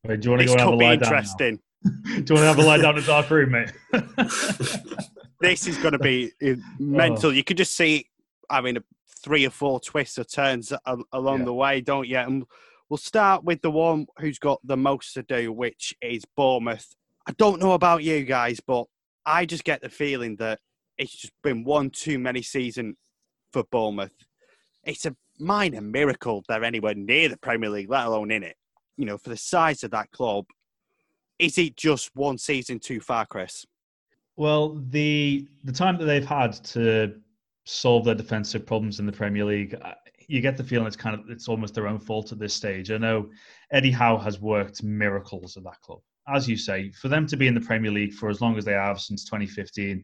[0.04, 1.60] Wait, do you want to this go and have a lie interesting.
[1.84, 3.72] do you want to have a lie down in the dark room, mate?
[5.42, 7.30] this is going to be uh, mental.
[7.30, 7.34] Oh.
[7.34, 8.08] You could just see,
[8.50, 8.78] I mean,
[9.24, 10.74] three or four twists or turns
[11.12, 11.46] along yeah.
[11.46, 12.18] the way, don't you?
[12.18, 12.44] And
[12.90, 16.96] we'll start with the one who's got the most to do, which is Bournemouth.
[17.28, 18.86] I don't know about you guys, but
[19.26, 20.60] I just get the feeling that
[20.98, 22.96] it's just been one too many season
[23.52, 24.14] for Bournemouth.
[24.84, 28.56] It's a minor miracle they're anywhere near the Premier League, let alone in it.
[28.98, 30.46] You know, for the size of that club,
[31.40, 33.66] is it just one season too far, Chris?
[34.38, 37.16] Well, the the time that they've had to
[37.66, 39.76] solve their defensive problems in the Premier League.
[39.82, 39.94] Uh,
[40.28, 42.92] you get the feeling it's kind of it's almost their own fault at this stage.
[42.92, 43.30] I know
[43.72, 46.00] Eddie Howe has worked miracles at that club.
[46.28, 48.66] As you say, for them to be in the Premier League for as long as
[48.66, 50.04] they have since 2015,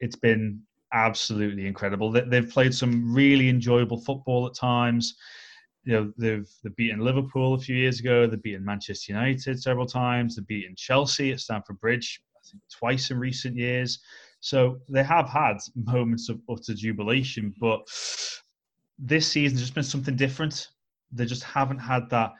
[0.00, 0.60] it's been
[0.92, 2.10] absolutely incredible.
[2.10, 5.14] They've played some really enjoyable football at times.
[5.84, 8.26] You know, they've they've beaten Liverpool a few years ago.
[8.26, 10.36] They've beaten Manchester United several times.
[10.36, 13.98] They've beaten Chelsea at Stamford Bridge, I think twice in recent years.
[14.40, 17.80] So they have had moments of utter jubilation, but
[18.98, 20.68] this season has just been something different.
[21.12, 22.32] they just haven't had that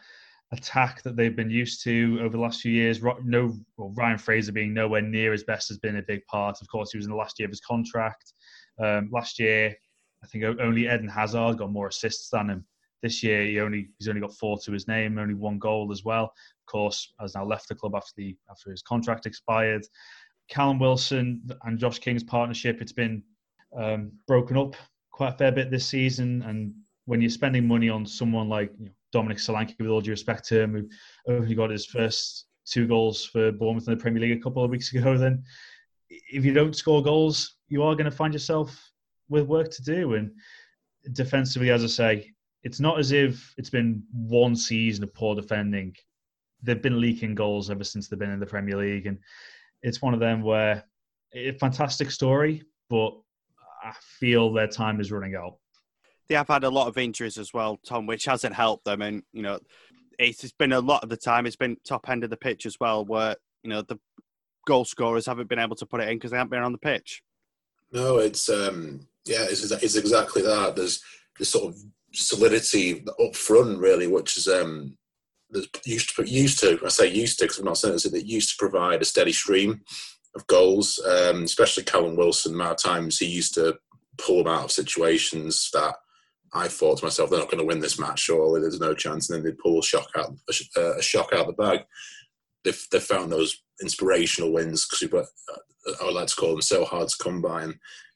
[0.53, 3.01] attack that they've been used to over the last few years.
[3.25, 6.61] No, well, Ryan Fraser being nowhere near as best has been a big part.
[6.61, 8.33] Of course, he was in the last year of his contract.
[8.79, 9.75] Um, last year,
[10.23, 12.67] I think only Eden Hazard got more assists than him.
[13.03, 16.05] This year, he only he's only got four to his name, only one goal as
[16.05, 16.25] well.
[16.25, 19.85] Of course, has now left the club after the after his contract expired.
[20.49, 23.23] Callum Wilson and Josh King's partnership, it's been
[23.77, 24.77] um, broken up
[25.11, 26.43] quite a fair bit this season.
[26.43, 26.75] And
[27.07, 30.47] when you're spending money on someone like you know, Dominic Solanke, with all due respect
[30.49, 34.39] to him, who only got his first two goals for Bournemouth in the Premier League
[34.39, 35.43] a couple of weeks ago, then
[36.11, 38.93] if you don't score goals, you are going to find yourself
[39.31, 40.15] with work to do.
[40.15, 40.31] And
[41.13, 42.31] defensively, as I say,
[42.63, 45.97] it's not as if it's been one season of poor defending.
[46.63, 49.19] They've been leaking goals ever since they've been in the Premier League, and
[49.83, 50.85] it's one of them where
[51.33, 53.19] a fantastic story, but
[53.83, 55.57] I feel their time is running out.
[56.29, 59.03] They have had a lot of injuries as well, Tom, which hasn't helped them.
[59.03, 59.59] And you know,
[60.19, 61.47] it's been a lot of the time.
[61.47, 63.99] It's been top end of the pitch as well, where you know the
[64.67, 66.79] goal scorers haven't been able to put it in because they haven't been on the
[66.79, 67.23] pitch.
[67.93, 70.77] No, it's um, yeah, it's, it's exactly that.
[70.77, 71.03] There's
[71.39, 71.81] this sort of
[72.13, 74.97] solidity up front, really, which is um,
[75.85, 76.79] used to used to.
[76.85, 78.13] I say used to because I'm not saying it.
[78.13, 79.83] That used to provide a steady stream
[80.35, 82.61] of goals, um, especially Callum Wilson.
[82.61, 83.79] Of times he used to
[84.19, 85.95] pull them out of situations that
[86.55, 88.21] I thought to myself, they're not going to win this match.
[88.21, 90.35] Surely there's no chance, and then they'd pull a shock out,
[90.77, 91.81] a, shock out the bag.
[92.65, 96.85] They've, they've found those inspirational wins because uh, I would like to call them so
[96.85, 97.75] hard to come by, and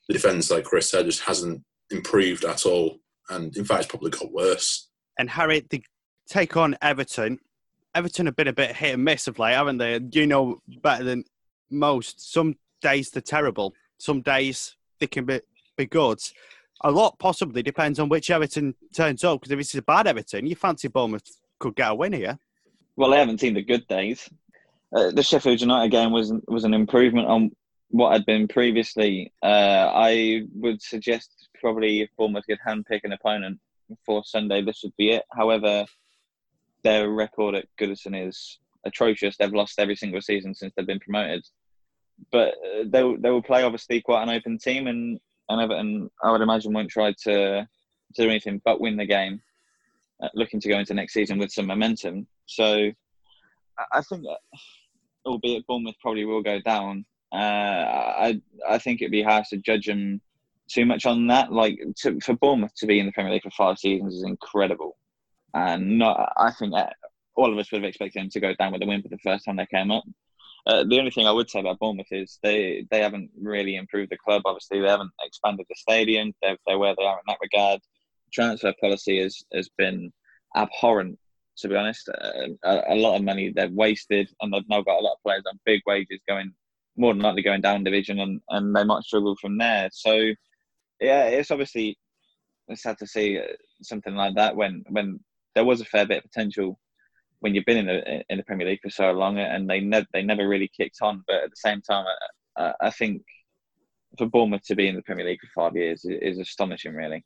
[0.08, 2.98] the defence, like Chris said, just hasn't improved at all,
[3.30, 4.88] and in fact, it's probably got worse.
[5.18, 5.82] And Harry, the
[6.28, 7.38] take on Everton.
[7.94, 9.98] Everton have been a bit hit and miss of late, haven't they?
[10.12, 11.24] You know better than
[11.70, 12.32] most.
[12.32, 13.74] Some days they're terrible.
[13.98, 15.40] Some days they can be,
[15.76, 16.18] be good.
[16.82, 19.40] A lot possibly depends on which Everton turns up.
[19.40, 22.38] Because if it's a bad Everton, you fancy Bournemouth could get a win here.
[22.96, 24.28] Well, I haven't seen the good days.
[24.94, 27.50] Uh, the Sheffield United game was was an improvement on
[27.88, 29.32] what had been previously.
[29.42, 33.58] Uh, I would suggest probably if Bournemouth could handpick an opponent
[34.04, 35.24] for Sunday, this would be it.
[35.32, 35.84] However,
[36.82, 39.36] their record at Goodison is atrocious.
[39.36, 41.44] They've lost every single season since they've been promoted.
[42.32, 46.30] But uh, they they will play obviously quite an open team, and and Everton I
[46.30, 47.68] would imagine won't try to
[48.14, 49.42] do anything but win the game,
[50.34, 52.26] looking to go into next season with some momentum.
[52.46, 52.90] So
[53.92, 54.38] I think that,
[55.24, 59.86] albeit Bournemouth probably will go down, uh, I I think it'd be harsh to judge
[59.86, 60.20] them
[60.68, 61.52] too much on that.
[61.52, 64.96] Like to, for Bournemouth to be in the Premier League for five seasons is incredible,
[65.54, 66.74] and not I think
[67.34, 69.18] all of us would have expected them to go down with a win for the
[69.18, 70.04] first time they came up.
[70.66, 74.10] Uh, the only thing I would say about Bournemouth is they, they haven't really improved
[74.10, 74.42] the club.
[74.44, 76.32] Obviously, they haven't expanded the stadium.
[76.42, 77.80] They're, they're where they are in that regard.
[78.36, 80.12] Transfer policy has, has been
[80.54, 81.18] abhorrent,
[81.58, 82.08] to be honest.
[82.08, 85.22] Uh, a, a, lot of money they've wasted, and they've now got a lot of
[85.24, 86.52] players on big wages going,
[86.96, 89.88] more than likely going down division, and, and they might struggle from there.
[89.90, 90.12] So,
[91.00, 91.98] yeah, it's obviously
[92.68, 93.44] it's sad to see uh,
[93.82, 95.20] something like that when when
[95.54, 96.78] there was a fair bit of potential
[97.40, 100.06] when you've been in the in the Premier League for so long, and they never
[100.12, 101.24] they never really kicked on.
[101.26, 102.04] But at the same time,
[102.58, 103.22] I, I think
[104.18, 107.24] for Bournemouth to be in the Premier League for five years is, is astonishing, really.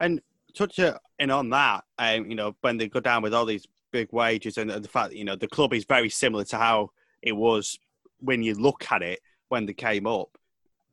[0.00, 0.20] And
[0.56, 4.12] touching in on that, um, you know, when they go down with all these big
[4.12, 6.90] wages and the fact that you know the club is very similar to how
[7.22, 7.78] it was
[8.18, 10.36] when you look at it when they came up.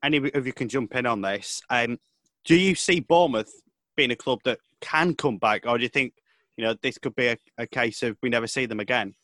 [0.04, 1.62] Any of you can jump in on this.
[1.70, 2.00] Um,
[2.44, 3.54] do you see Bournemouth
[3.96, 6.14] being a club that can come back, or do you think
[6.58, 9.16] you know, this could be a, a case of we never see them again?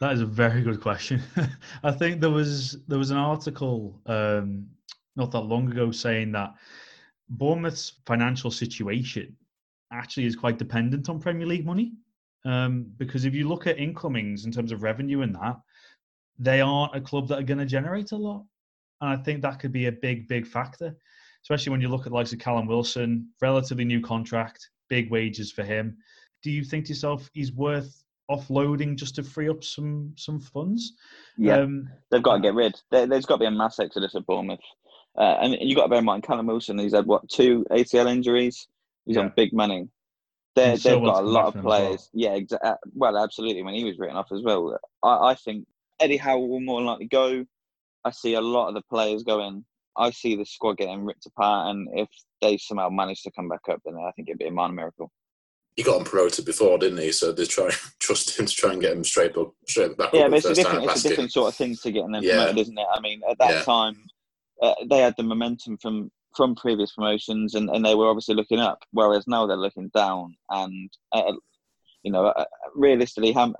[0.00, 1.22] That is a very good question.
[1.82, 4.66] I think there was there was an article um,
[5.16, 6.54] not that long ago saying that
[7.28, 9.36] Bournemouth's financial situation
[9.92, 11.92] actually is quite dependent on Premier League money.
[12.44, 15.56] Um, because if you look at incomings in terms of revenue and that,
[16.38, 18.44] they aren't a club that are going to generate a lot.
[19.00, 20.96] And I think that could be a big, big factor,
[21.42, 25.50] especially when you look at the likes of Callum Wilson, relatively new contract, big wages
[25.50, 25.98] for him
[26.42, 30.94] do you think to yourself he's worth offloading just to free up some some funds?
[31.36, 32.80] Yeah, um, they've got to get rid.
[32.90, 34.60] There, has got to be a mass exodus at Bournemouth,
[35.16, 36.78] uh, and you've got to bear in mind Callum Wilson.
[36.78, 38.68] He's had what two ACL injuries.
[39.08, 39.22] He's yeah.
[39.22, 39.88] on big money.
[40.54, 42.08] they have so got a lot of players.
[42.12, 42.24] Well.
[42.24, 42.70] Yeah, exactly.
[42.70, 43.64] Uh, well, absolutely.
[43.64, 45.66] When he was written off as well, I, I think
[45.98, 47.44] Eddie Howe will more likely go.
[48.04, 49.64] I see a lot of the players going.
[49.96, 52.08] I see the squad getting ripped apart, and if
[52.40, 55.10] they somehow manage to come back up, then I think it'd be a minor miracle
[55.78, 57.12] he got him promoted before, didn't he?
[57.12, 60.22] So they try trust him to try and get him straight up, straight back yeah,
[60.22, 60.30] up.
[60.32, 62.34] Yeah, it's a different, it's a different sort of thing to getting them yeah.
[62.34, 62.86] promoted, isn't it?
[62.92, 63.62] I mean, at that yeah.
[63.62, 63.94] time,
[64.60, 68.60] uh, they had the momentum from from previous promotions, and, and they were obviously looking
[68.60, 70.36] up, whereas now they're looking down.
[70.48, 71.32] And uh,
[72.04, 73.52] You know, uh, realistically, how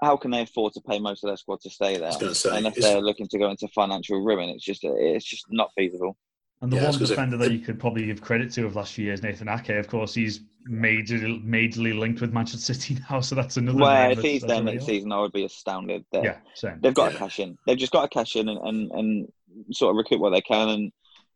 [0.00, 2.10] how can they afford to pay most of their squad to stay there?
[2.18, 5.44] gonna say, unless is- they're looking to go into financial ruin, it's just it's just
[5.50, 6.16] not feasible.
[6.62, 8.74] And the Yeah, one gonna say- defender that you could probably give credit to of
[8.74, 13.20] last few years, Nathan Ake, of course, he's majorly, majorly linked with Manchester City now,
[13.20, 13.78] so that's another.
[13.78, 16.04] Well, name if he's there next season, I would be astounded.
[16.12, 16.78] That Yeah, same.
[16.80, 17.18] They've got to Yeah.
[17.18, 17.58] cash in.
[17.66, 19.32] They've just got to cash in and, and, and
[19.72, 20.92] sort of recruit what they can and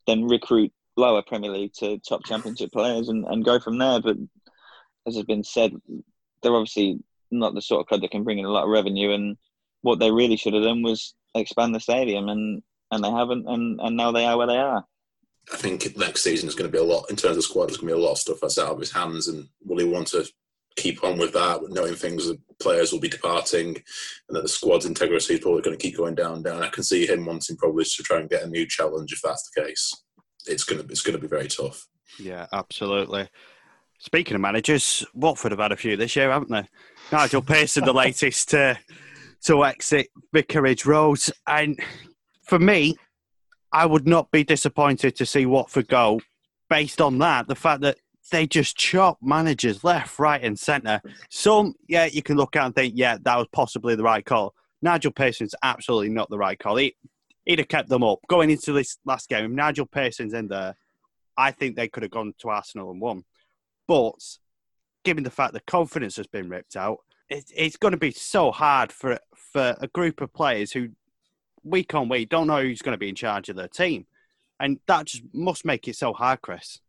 [0.06, 4.00] then recruit lower Premier League to top Championship players and, and go from there.
[4.00, 4.16] But
[5.06, 5.72] as has been said,
[6.42, 6.98] they're obviously
[7.30, 9.12] not the sort of club that can bring in a lot of revenue.
[9.12, 9.36] And
[9.82, 13.48] what they really should have done was expand the stadium, and, and they haven't.
[13.48, 14.84] And, and now they are where they are.
[15.52, 17.66] I think next season is going to be a lot in terms of squad.
[17.66, 19.78] There's going to be a lot of stuff that's out of his hands, and will
[19.78, 20.24] he want to
[20.76, 23.68] keep on with that, knowing things that players will be departing,
[24.28, 26.62] and that the squad's integrity is probably going to keep going down, down.
[26.62, 29.50] I can see him wanting probably to try and get a new challenge if that's
[29.50, 29.92] the case.
[30.46, 31.86] It's going to it's going to be very tough.
[32.18, 33.28] Yeah, absolutely.
[33.98, 36.68] Speaking of managers, Watford have had a few this year, haven't they?
[37.12, 38.78] Nigel Pearson, the latest to
[39.44, 41.78] to exit Vicarage Road, and
[42.44, 42.96] for me,
[43.72, 46.20] I would not be disappointed to see Watford go.
[46.68, 47.98] Based on that, the fact that
[48.32, 51.00] they just chop managers left, right, and centre.
[51.28, 54.54] Some, yeah, you can look at and think, yeah, that was possibly the right call.
[54.80, 56.76] Nigel Pearson's absolutely not the right call.
[56.76, 56.96] He,
[57.44, 59.44] he'd have kept them up going into this last game.
[59.44, 60.74] If Nigel Pearson's in there,
[61.36, 63.24] I think they could have gone to Arsenal and won.
[63.86, 64.14] But
[65.04, 68.50] given the fact that confidence has been ripped out, it, it's going to be so
[68.50, 70.88] hard for for a group of players who
[71.62, 74.06] week on week don't know who's going to be in charge of their team,
[74.58, 76.80] and that just must make it so hard, Chris.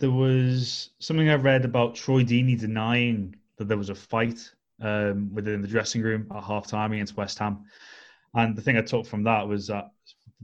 [0.00, 5.32] There was something I read about Troy Deeney denying that there was a fight um,
[5.32, 7.64] within the dressing room at half time against West Ham.
[8.34, 9.90] And the thing I took from that was that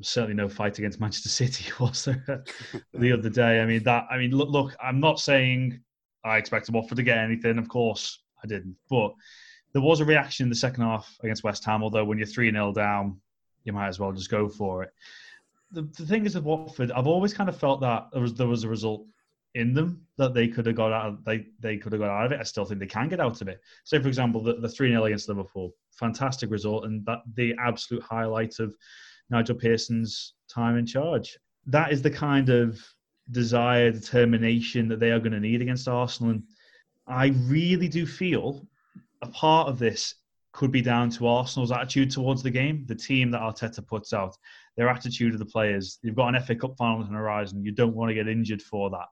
[0.03, 2.45] certainly no fight against Manchester City, was there,
[2.95, 3.61] the other day?
[3.61, 5.81] I mean, that, I mean, look, look, I'm not saying
[6.25, 7.59] I expected Watford to get anything.
[7.59, 8.77] Of course, I didn't.
[8.89, 9.13] But
[9.73, 12.51] there was a reaction in the second half against West Ham, although when you're 3
[12.51, 13.21] 0 down,
[13.65, 14.93] you might as well just go for it.
[15.73, 18.49] The, the thing is with Watford, I've always kind of felt that there was there
[18.49, 19.07] was a result
[19.55, 22.27] in them that they could have got out of, they they could have got out
[22.27, 22.41] of it.
[22.41, 23.61] I still think they can get out of it.
[23.85, 25.73] Say for example the, the 3-0 against Liverpool.
[25.93, 28.75] Fantastic result and that the absolute highlight of
[29.31, 31.39] Nigel Pearson's time in charge.
[31.67, 32.81] That is the kind of
[33.31, 36.33] desire, determination that they are going to need against Arsenal.
[36.33, 36.43] And
[37.07, 38.67] I really do feel
[39.23, 40.15] a part of this
[40.53, 44.37] could be down to Arsenal's attitude towards the game, the team that Arteta puts out,
[44.77, 45.99] their attitude of the players.
[46.03, 47.65] You've got an FA Cup final on the horizon.
[47.65, 49.07] You don't want to get injured for that.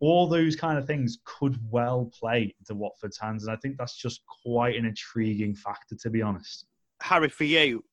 [0.00, 3.44] All those kind of things could well play into Watford's hands.
[3.44, 6.66] And I think that's just quite an intriguing factor, to be honest.
[7.02, 7.84] Harry, for you,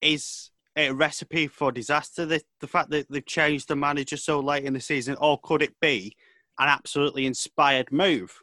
[0.00, 2.24] is it a recipe for disaster?
[2.26, 5.62] The, the fact that they've changed the manager so late in the season, or could
[5.62, 6.16] it be
[6.58, 8.40] an absolutely inspired move?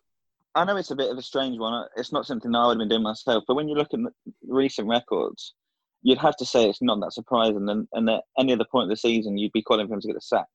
[0.55, 1.86] I know it's a bit of a strange one.
[1.97, 3.43] It's not something I would have been doing myself.
[3.45, 4.11] But when you look at the
[4.47, 5.53] recent records,
[6.01, 7.68] you'd have to say it's not that surprising.
[7.68, 10.07] And, and at any other point of the season, you'd be calling for him to
[10.07, 10.45] get the sack.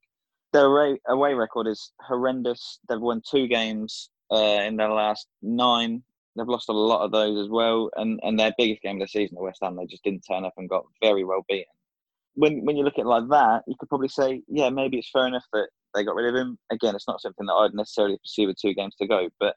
[0.53, 2.79] Their away, away record is horrendous.
[2.89, 6.03] They've won two games uh, in their last nine.
[6.35, 7.89] They've lost a lot of those as well.
[7.95, 10.45] And, and their biggest game of the season at West Ham, they just didn't turn
[10.45, 11.65] up and got very well beaten.
[12.35, 15.09] When, when you look at it like that, you could probably say, yeah, maybe it's
[15.11, 16.57] fair enough that they got rid of him.
[16.71, 19.29] Again, it's not something that I'd necessarily pursue with two games to go.
[19.39, 19.55] But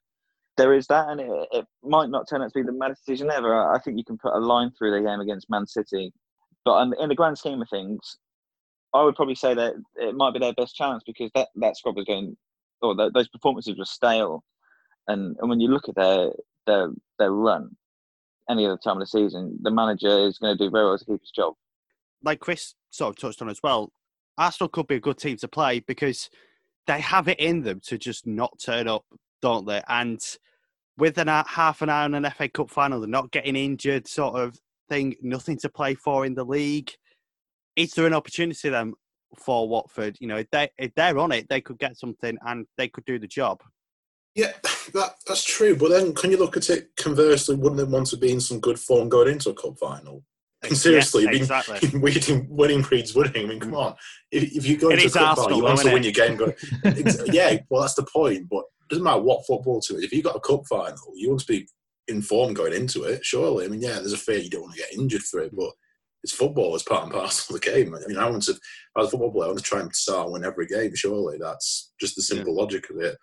[0.56, 3.30] there is that, and it, it might not turn out to be the maddest decision
[3.30, 3.72] ever.
[3.72, 6.12] I think you can put a line through the game against Man City,
[6.64, 8.18] but in the grand scheme of things,
[8.94, 11.96] I would probably say that it might be their best chance because that, that squad
[11.96, 12.36] was going,
[12.80, 14.44] or those performances were stale,
[15.08, 16.30] and and when you look at their
[16.66, 17.76] their their run,
[18.48, 21.04] any other time of the season, the manager is going to do very well to
[21.04, 21.54] keep his job.
[22.22, 23.92] Like Chris sort of touched on as well,
[24.38, 26.30] Arsenal could be a good team to play because
[26.86, 29.04] they have it in them to just not turn up,
[29.42, 29.82] don't they?
[29.88, 30.20] And
[30.96, 34.36] with an half an hour in an FA Cup final, they're not getting injured, sort
[34.36, 36.92] of thing, nothing to play for in the league.
[37.76, 38.94] Is there an opportunity then
[39.36, 40.16] for Watford?
[40.20, 43.04] You know, if, they, if they're on it, they could get something and they could
[43.04, 43.62] do the job.
[44.34, 44.52] Yeah,
[44.94, 45.76] that that's true.
[45.76, 47.54] But then, can you look at it conversely?
[47.54, 50.24] Wouldn't they want to be in some good form going into a cup final?
[50.64, 51.98] And seriously, Yes, being, exactly.
[51.98, 53.44] winning, winning breeds winning.
[53.44, 53.94] I mean, come on.
[54.32, 56.36] If, if you go into a cup final, you want to win your game.
[56.36, 56.52] Go,
[57.26, 58.48] yeah, well, that's the point.
[58.48, 60.04] But it doesn't matter what football to it.
[60.04, 61.68] If you got a cup final, you want to be
[62.08, 63.24] in form going into it.
[63.24, 65.54] Surely, I mean, yeah, there's a fear you don't want to get injured for it,
[65.54, 65.70] but
[66.24, 66.74] it's football.
[66.74, 67.94] It's part and parcel of the game.
[67.94, 68.52] I mean, I want to,
[68.98, 70.92] as a football player, I want to try and start win every game.
[70.96, 73.16] Surely, that's just the simple logic of it.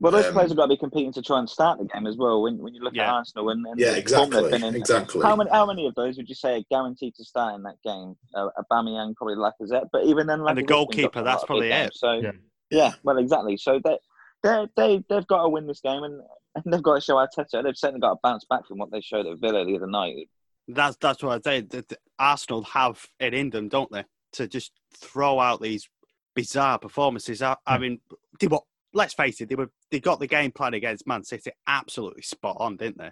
[0.00, 2.06] Well, those Um, players have got to be competing to try and start the game
[2.06, 2.42] as well.
[2.42, 4.74] When when you look at Arsenal and, and Yeah, the form they've exactly, been in,
[4.74, 5.22] exactly.
[5.22, 7.76] How many how many of those would you say are guaranteed to start in that
[7.84, 8.14] game?
[8.34, 11.68] Uh, Aubameyang, probably Lacazette, but even then, And the goalkeeper, dropped in a that's probably
[11.68, 11.70] it.
[11.70, 11.98] games.
[11.98, 12.32] So Yeah.
[12.70, 13.56] yeah, well, exactly.
[13.56, 13.98] So they
[14.44, 16.20] they they they've got to win this game, and
[16.56, 17.62] and they've got to show Arteta.
[17.64, 20.28] They've certainly got to bounce back from what they showed at Villa the other night.
[20.68, 21.60] That's that's what I say.
[21.62, 25.88] The, the Arsenal have it in them, don't they, to just throw out these
[26.34, 27.42] bizarre performances.
[27.42, 27.82] I, I hmm.
[27.82, 28.00] mean,
[28.40, 28.60] they were,
[28.92, 32.56] let's face it, they were they got the game plan against Man City absolutely spot
[32.60, 33.10] on, didn't they?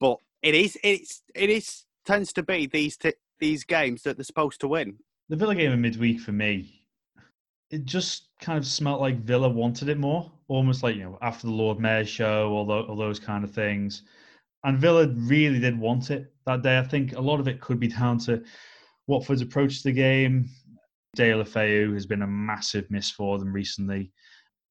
[0.00, 4.24] But it is it's it is tends to be these t- these games that they're
[4.24, 4.98] supposed to win.
[5.28, 6.84] The Villa game in midweek for me,
[7.70, 11.46] it just kind of smelt like Villa wanted it more, almost like you know after
[11.46, 14.02] the Lord Mayor show, all, tho- all those kind of things.
[14.64, 16.78] And Villa really did want it that day.
[16.78, 18.42] I think a lot of it could be down to
[19.06, 20.48] Watford's approach to the game.
[21.16, 24.12] Dale Deulofeu has been a massive miss for them recently.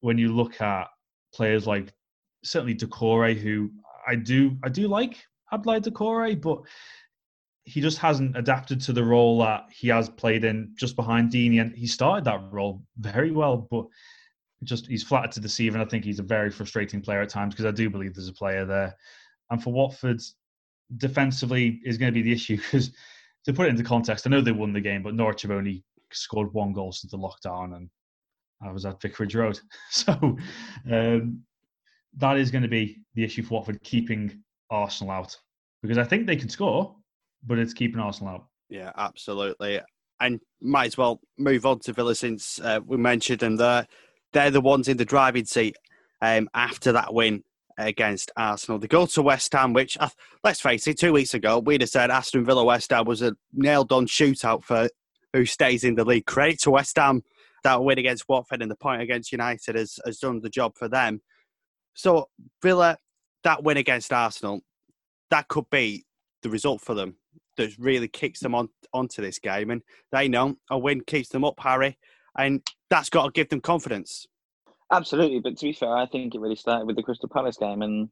[0.01, 0.87] When you look at
[1.33, 1.93] players like
[2.43, 3.71] certainly Doucouré, who
[4.07, 5.17] I do I do like
[5.51, 6.61] Abdoulaye Doucouré, but
[7.65, 11.59] he just hasn't adapted to the role that he has played in just behind Deeney,
[11.59, 13.85] and he started that role very well, but
[14.63, 17.53] just he's flattered to deceive, and I think he's a very frustrating player at times
[17.53, 18.95] because I do believe there's a player there.
[19.49, 20.21] And for Watford,
[20.97, 22.91] defensively is going to be the issue because
[23.45, 25.83] to put it into context, I know they won the game, but Norwich have only
[26.11, 27.89] scored one goal since the lockdown, and
[28.61, 30.13] I was at Vicarage Road, so
[30.91, 31.41] um,
[32.17, 35.35] that is going to be the issue for Watford keeping Arsenal out
[35.81, 36.95] because I think they can score,
[37.45, 38.45] but it's keeping Arsenal out.
[38.69, 39.79] Yeah, absolutely.
[40.19, 43.87] And might as well move on to Villa since uh, we mentioned them there.
[44.33, 45.77] They're the ones in the driving seat
[46.21, 47.43] um, after that win
[47.77, 48.79] against Arsenal.
[48.79, 50.09] They go to West Ham, which, uh,
[50.43, 53.35] let's face it, two weeks ago, we'd have said Aston Villa West Ham was a
[53.53, 54.89] nailed on shootout for
[55.33, 56.25] who stays in the league.
[56.25, 57.23] Credit to West Ham.
[57.63, 60.87] That win against Watford and the point against United has, has done the job for
[60.87, 61.21] them.
[61.93, 62.29] So,
[62.61, 62.97] Villa,
[63.43, 64.61] that win against Arsenal,
[65.31, 66.05] that could be
[66.43, 67.17] the result for them
[67.57, 69.71] that really kicks them on onto this game.
[69.71, 71.97] And they know a win keeps them up, Harry,
[72.37, 74.25] and that's got to give them confidence.
[74.91, 77.81] Absolutely, but to be fair, I think it really started with the Crystal Palace game,
[77.81, 78.09] and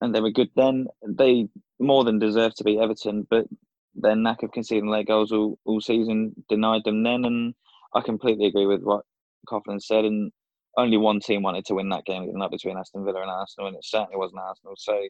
[0.00, 0.86] and they were good then.
[1.06, 1.48] They
[1.78, 3.46] more than deserved to beat Everton, but
[3.94, 7.24] their knack of conceding late goals all, all season denied them then.
[7.24, 7.54] And
[7.94, 9.04] I completely agree with what
[9.48, 10.04] Coughlin said.
[10.04, 10.32] And
[10.76, 13.76] only one team wanted to win that game, not between Aston Villa and Arsenal, and
[13.76, 14.74] it certainly wasn't Arsenal.
[14.76, 15.08] So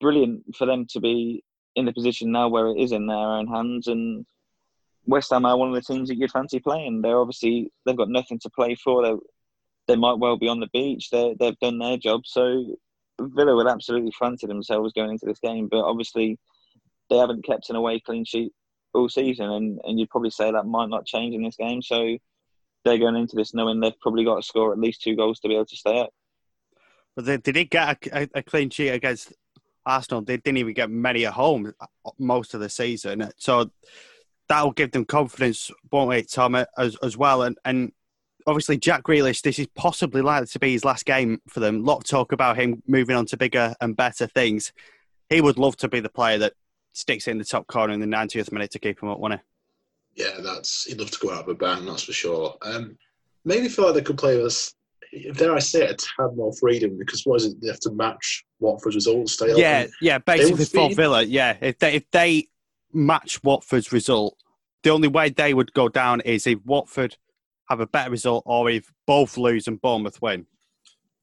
[0.00, 1.42] brilliant for them to be
[1.74, 3.86] in the position now where it is in their own hands.
[3.86, 4.26] And
[5.06, 7.02] West Ham are one of the teams that you'd fancy playing.
[7.02, 9.02] They're obviously they've got nothing to play for.
[9.02, 9.14] They
[9.88, 11.10] they might well be on the beach.
[11.10, 12.22] They they've done their job.
[12.26, 12.76] So
[13.20, 15.66] Villa will absolutely fancy themselves going into this game.
[15.68, 16.38] But obviously
[17.10, 18.52] they haven't kept an away clean sheet
[18.94, 21.82] all season, and and you'd probably say that might not change in this game.
[21.82, 22.16] So
[22.84, 25.48] they're going into this knowing they've probably got to score at least two goals to
[25.48, 26.10] be able to stay up.
[27.16, 29.32] But they, they did get a, a, clean sheet against
[29.84, 30.22] Arsenal.
[30.22, 31.72] They didn't even get many at home
[32.16, 33.28] most of the season.
[33.38, 33.72] So
[34.48, 37.42] that'll give them confidence, won't it, Tom, as, as well?
[37.42, 37.92] And, and
[38.48, 41.76] obviously, Jack Grealish, this is possibly likely to be his last game for them.
[41.76, 44.72] A lot of talk about him moving on to bigger and better things.
[45.28, 46.54] He would love to be the player that
[46.92, 50.24] sticks in the top corner in the 90th minute to keep him up, wouldn't he?
[50.24, 52.56] Yeah, that's he'd love to go out with a bang, that's for sure.
[52.62, 52.98] Um,
[53.44, 54.74] maybe feel like they could play with us
[55.34, 57.60] dare I say it, a tad more freedom because what is it?
[57.60, 59.32] They have to match Watford's results.
[59.34, 60.18] Stay yeah, yeah.
[60.18, 61.56] Basically, for Villa, yeah.
[61.60, 62.48] If they if they
[62.92, 64.36] match Watford's result,
[64.82, 67.16] the only way they would go down is if Watford
[67.68, 70.46] have a better result or if both lose and Bournemouth win.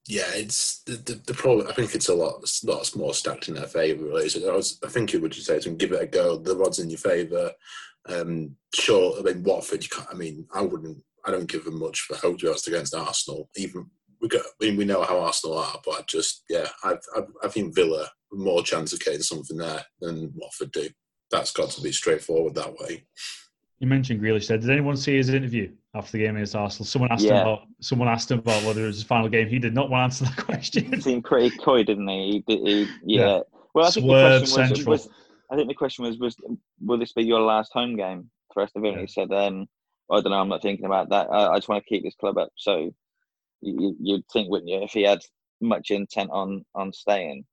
[0.08, 1.68] Yeah, it's the, the, the problem.
[1.68, 4.06] I think it's a lot, lot more stacked in their favour.
[4.06, 4.30] Really.
[4.30, 6.38] So I, was, I think you would say to give it a go.
[6.38, 7.52] The odds in your favour.
[8.08, 9.84] Um, sure, I mean Watford.
[9.84, 10.08] You can't.
[10.12, 13.50] I mean, I wouldn't I don't give them much for hope to us against Arsenal.
[13.56, 13.90] Even
[14.22, 17.22] we got, I mean, we know how Arsenal are, but I just yeah, I, I,
[17.44, 20.90] I think Villa more chance of getting something there than Watford do.
[21.32, 23.06] That's got to be straightforward that way.
[23.80, 24.58] You mentioned Grealish there.
[24.58, 26.86] Did anyone see his interview after the game against Arsenal?
[26.86, 27.42] Someone asked yeah.
[27.42, 29.50] him about someone asked him about whether it was his final game.
[29.50, 30.94] He did not want to answer that question.
[30.94, 32.44] He seemed pretty coy, didn't he?
[32.48, 33.26] he, he yeah.
[33.26, 33.40] yeah.
[33.74, 35.10] Well, I think Swerve the question was, was,
[35.52, 36.38] I think the question was, was
[36.80, 38.96] will this be your last home game for Villa?
[38.96, 39.02] Yeah.
[39.02, 39.68] He said, um,
[40.10, 40.40] I don't know.
[40.40, 41.28] I'm not thinking about that.
[41.30, 42.50] I, I just want to keep this club up.
[42.56, 42.92] So
[43.62, 45.20] you, you'd think, wouldn't you, if he had
[45.60, 47.46] much intent on on staying,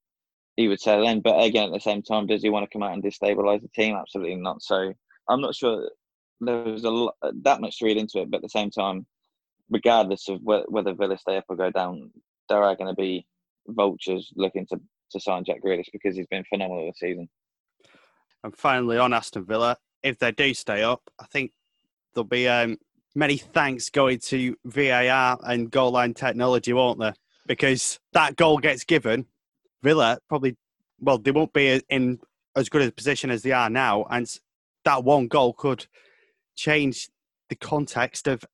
[0.56, 1.20] he would settle in.
[1.20, 3.68] But again, at the same time, does he want to come out and destabilise the
[3.68, 3.96] team?
[3.96, 4.62] Absolutely not.
[4.62, 4.92] So
[5.28, 5.90] I'm not sure
[6.46, 8.30] there's a lot, that much to read into it.
[8.30, 9.06] But at the same time,
[9.70, 12.10] regardless of whether, whether Villa stay up or go down,
[12.48, 13.26] there are going to be
[13.68, 14.80] vultures looking to
[15.12, 17.28] to sign Jack Grealish because he's been phenomenal this season.
[18.42, 21.52] And finally, on Aston Villa, if they do stay up, I think
[22.14, 22.78] there'll be um,
[23.14, 27.14] many thanks going to VAR and goal line technology, won't there?
[27.46, 29.26] Because that goal gets given,
[29.82, 30.56] Villa probably,
[31.00, 32.18] well, they won't be in
[32.56, 34.26] as good a position as they are now, and
[34.84, 35.86] that one goal could
[36.56, 37.08] change
[37.48, 38.44] the context of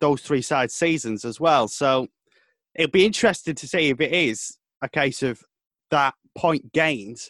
[0.00, 1.68] those three side seasons as well.
[1.68, 2.08] So
[2.74, 5.42] it'll be interesting to see if it is a case of
[5.90, 7.20] that point gained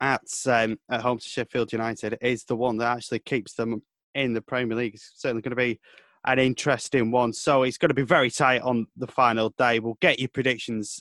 [0.00, 3.82] at um, at home to Sheffield United is the one that actually keeps them
[4.14, 4.94] in the Premier League.
[4.94, 5.80] It's certainly going to be
[6.26, 7.32] an interesting one.
[7.32, 9.78] So it's going to be very tight on the final day.
[9.78, 11.00] We'll get your predictions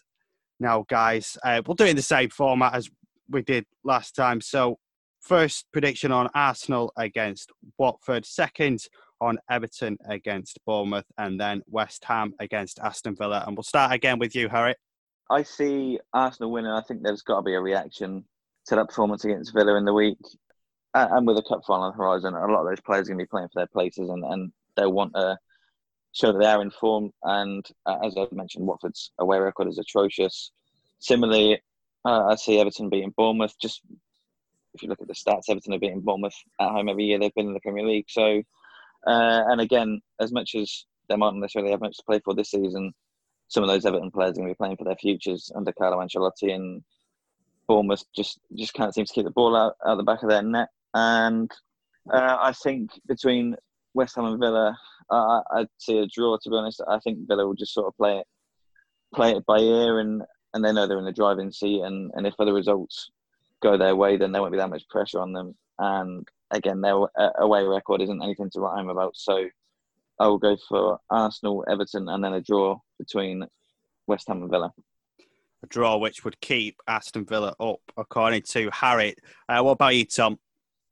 [0.60, 1.38] now, guys.
[1.44, 2.90] Uh, we'll do it in the same format as
[3.30, 4.42] we did last time.
[4.42, 4.80] So
[5.28, 8.26] first prediction on Arsenal against Watford.
[8.26, 8.80] Second
[9.20, 13.44] on Everton against Bournemouth, and then West Ham against Aston Villa.
[13.46, 14.76] And we'll start again with you, Harry.
[15.30, 16.72] I see Arsenal winning.
[16.72, 18.24] I think there's got to be a reaction
[18.68, 20.18] to that performance against Villa in the week.
[20.94, 23.20] And with a cup final on the horizon, a lot of those players are going
[23.20, 25.38] to be playing for their places and, and they'll want to
[26.14, 27.12] show that they are in form.
[27.24, 30.52] And uh, as I mentioned, Watford's away record is atrocious.
[31.00, 31.62] Similarly,
[32.06, 33.54] uh, I see Everton beating Bournemouth.
[33.62, 33.82] Just
[34.78, 37.34] if you look at the stats, Everton have beaten Bournemouth at home every year they've
[37.34, 38.06] been in the Premier League.
[38.10, 38.42] So,
[39.08, 42.34] uh, and again, as much as they might not necessarily have much to play for
[42.36, 42.94] this season,
[43.48, 45.98] some of those Everton players are going to be playing for their futures under Carlo
[45.98, 46.84] Ancelotti and
[47.68, 50.42] Bournemouth just just can't seem to keep the ball out, out the back of their
[50.42, 50.70] net.
[50.94, 51.52] And
[52.12, 53.56] uh, I think between
[53.94, 54.78] West Ham and Villa,
[55.10, 56.38] uh, I'd see a draw.
[56.38, 58.26] To be honest, I think Villa will just sort of play it,
[59.14, 60.24] play it by ear, and,
[60.54, 61.82] and they know they're in the driving seat.
[61.82, 63.10] And, and if other results
[63.62, 65.56] go their way, then there won't be that much pressure on them.
[65.80, 66.96] And again, their
[67.40, 69.16] away record isn't anything to write home about.
[69.16, 69.48] So
[70.20, 73.46] I will go for Arsenal, Everton, and then a draw between
[74.08, 74.74] West Ham and Villa
[75.64, 79.16] a draw which would keep Aston Villa up, according to Harry.
[79.50, 80.40] Uh, what about you, Tom?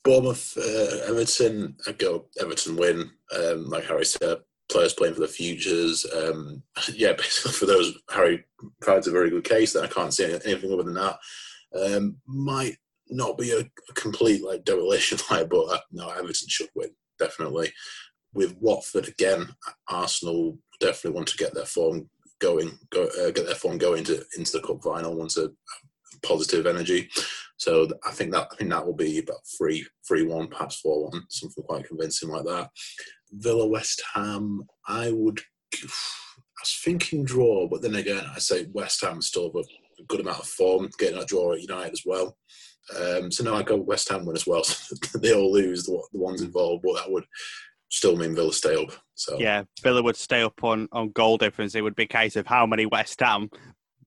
[0.04, 1.76] Bournemouth, uh, Everton.
[1.88, 3.12] I go Everton win.
[3.36, 4.38] Um, like Harry said,
[4.70, 6.06] players playing for the futures.
[6.16, 6.62] Um,
[6.94, 8.44] yeah, basically for those, Harry
[8.82, 9.74] provides a very good case.
[9.74, 11.18] That I can't see anything other than that.
[11.76, 12.78] Um, might
[13.10, 13.64] not be a,
[13.94, 17.72] complete like demolition, like, but uh, no, Everton should win definitely.
[18.34, 19.48] With Watford again,
[19.90, 22.10] Arsenal definitely want to get their form
[22.40, 25.16] going, go, uh, get their form going to, into the cup final.
[25.16, 25.52] Want a
[26.24, 27.10] positive energy.
[27.58, 31.10] So I think that I think that will be about three three one, perhaps four
[31.10, 32.70] one, something quite convincing like that.
[33.32, 35.40] Villa West Ham, I would.
[36.58, 39.64] I was thinking draw, but then again, I say West Ham still have a
[40.08, 42.38] good amount of form, getting that draw at United as well.
[43.00, 44.64] Um, so now I go West Ham win as well.
[45.06, 47.26] So they all lose the, the ones involved, but that would
[47.90, 48.92] still mean Villa stay up.
[49.16, 51.76] So yeah, Villa would stay up on, on goal difference.
[51.76, 53.50] It would be a case of how many West Ham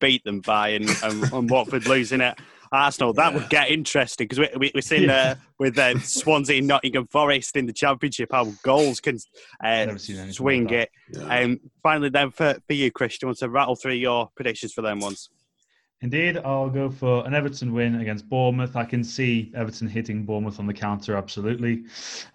[0.00, 2.38] beat them by and, and, and Watford losing it.
[2.70, 3.38] Arsenal, that yeah.
[3.38, 5.30] would get interesting because we, we, we're seeing yeah.
[5.30, 9.18] uh, with uh, Swansea Nottingham Forest in the Championship how goals can
[9.64, 10.90] uh, swing like it.
[11.12, 11.40] Yeah.
[11.40, 14.82] Um, finally, then for, for you, Chris, do want to rattle through your predictions for
[14.82, 15.30] them ones?
[16.00, 18.76] Indeed, I'll go for an Everton win against Bournemouth.
[18.76, 21.84] I can see Everton hitting Bournemouth on the counter, absolutely.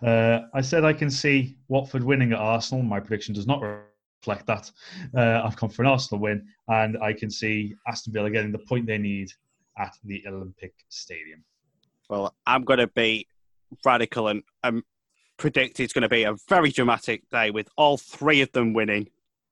[0.05, 2.83] Uh, I said I can see Watford winning at Arsenal.
[2.83, 4.69] My prediction does not reflect that.
[5.15, 8.59] Uh, I've come for an Arsenal win, and I can see Aston Villa getting the
[8.59, 9.31] point they need
[9.77, 11.41] at the Olympic Stadium.
[12.09, 13.27] Well, I'm going to be
[13.85, 14.83] radical and um,
[15.37, 19.09] predict it's going to be a very dramatic day with all three of them winning,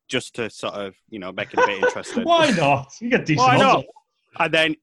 [0.09, 2.23] just to sort of you know make it a bit interesting.
[2.23, 2.93] Why not?
[2.99, 3.47] You get decent.
[3.47, 3.85] Why not?
[4.39, 4.75] And then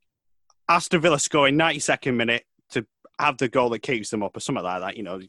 [0.68, 2.86] Aston Villa scoring 92nd minute to
[3.18, 4.96] have the goal that keeps them up, or something like that.
[4.96, 5.20] You know,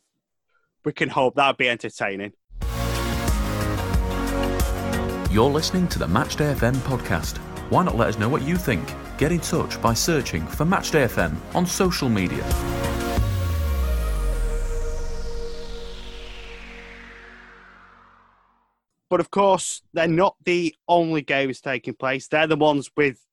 [0.84, 2.34] we can hope that'd be entertaining.
[5.32, 7.38] You're listening to the Matchday FM podcast.
[7.70, 8.93] Why not let us know what you think?
[9.17, 12.43] Get in touch by searching for Matchday FM on social media.
[19.09, 22.28] But of course, they're not the only games taking place.
[22.28, 23.26] They're the ones with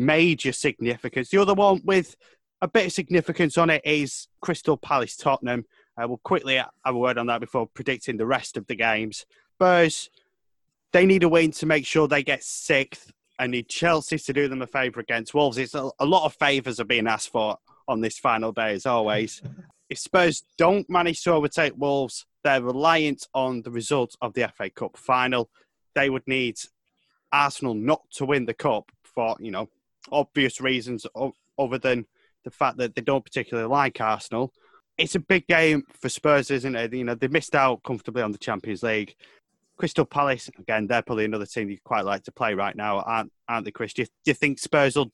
[0.00, 1.28] major significance.
[1.28, 2.16] The other one with
[2.62, 5.64] a bit of significance on it is Crystal Palace Tottenham.
[5.96, 9.26] Uh, we'll quickly have a word on that before predicting the rest of the games.
[9.56, 10.08] Spurs,
[10.92, 14.48] they need a win to make sure they get sixth and need Chelsea to do
[14.48, 15.58] them a favour against Wolves.
[15.58, 18.86] It's a, a lot of favours are being asked for on this final day, as
[18.86, 19.42] always.
[19.90, 24.70] if Spurs don't manage to overtake Wolves, they're reliant on the results of the FA
[24.70, 25.50] Cup final.
[25.94, 26.56] They would need
[27.32, 29.68] Arsenal not to win the cup for, you know,
[30.12, 31.06] obvious reasons
[31.58, 32.06] other than
[32.44, 34.52] the fact that they don't particularly like Arsenal.
[34.98, 36.92] It's a big game for Spurs, isn't it?
[36.92, 39.14] You know, they missed out comfortably on the Champions League.
[39.76, 43.32] Crystal Palace, again, they're probably another team you quite like to play right now, aren't,
[43.48, 43.94] aren't they, Chris?
[43.94, 45.10] Do you, do you think Spurs will,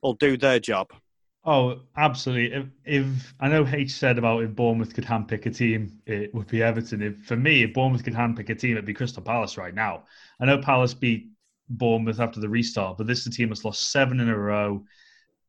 [0.00, 0.92] will do their job?
[1.44, 2.56] Oh, absolutely.
[2.56, 6.48] If, if, I know H said about if Bournemouth could handpick a team, it would
[6.48, 7.02] be Everton.
[7.02, 10.04] If for me, if Bournemouth could handpick a team, it'd be Crystal Palace right now.
[10.40, 11.28] I know Palace beat
[11.68, 14.84] Bournemouth after the restart, but this is a team that's lost seven in a row,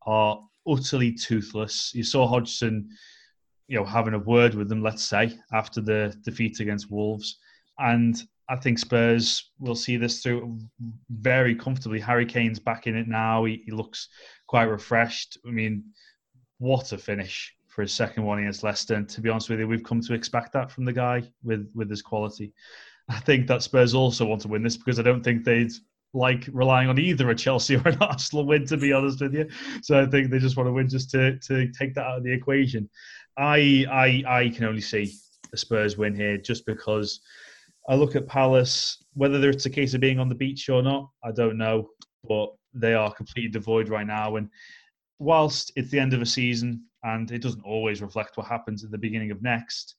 [0.05, 1.91] are utterly toothless.
[1.93, 2.89] You saw Hodgson,
[3.67, 7.37] you know, having a word with them, let's say, after the defeat against Wolves.
[7.79, 8.15] And
[8.49, 10.57] I think Spurs will see this through
[11.09, 11.99] very comfortably.
[11.99, 13.43] Harry Kane's back in it now.
[13.45, 14.07] He, he looks
[14.47, 15.37] quite refreshed.
[15.45, 15.83] I mean,
[16.57, 18.95] what a finish for his second one against Leicester.
[18.95, 21.69] And to be honest with you, we've come to expect that from the guy with
[21.75, 22.53] with his quality.
[23.09, 25.71] I think that Spurs also want to win this because I don't think they'd
[26.13, 29.47] like relying on either a Chelsea or an Arsenal win, to be honest with you.
[29.81, 32.23] So I think they just want to win just to, to take that out of
[32.23, 32.89] the equation.
[33.37, 35.13] I I I can only see
[35.51, 37.21] the Spurs win here just because
[37.87, 41.09] I look at Palace, whether it's a case of being on the beach or not,
[41.23, 41.89] I don't know,
[42.27, 44.35] but they are completely devoid right now.
[44.35, 44.49] And
[45.19, 48.91] whilst it's the end of a season and it doesn't always reflect what happens at
[48.91, 49.95] the beginning of next,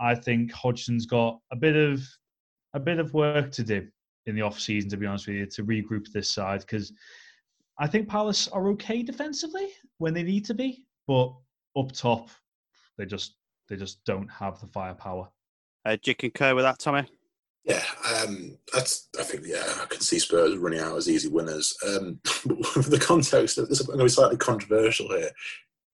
[0.00, 2.00] I think Hodgson's got a bit of
[2.74, 3.88] a bit of work to do
[4.28, 6.92] in the off season, to be honest with you, to regroup this side because
[7.78, 9.68] I think Palace are okay defensively
[9.98, 11.32] when they need to be, but
[11.76, 12.28] up top
[12.98, 13.34] they just
[13.68, 15.28] they just don't have the firepower.
[15.84, 17.06] Uh, do you concur with that, Tommy?
[17.64, 17.84] Yeah,
[18.22, 19.08] um, that's.
[19.18, 21.76] I think yeah, I can see Spurs running out as easy winners.
[21.86, 25.30] Um, the context, this is going to be slightly controversial here.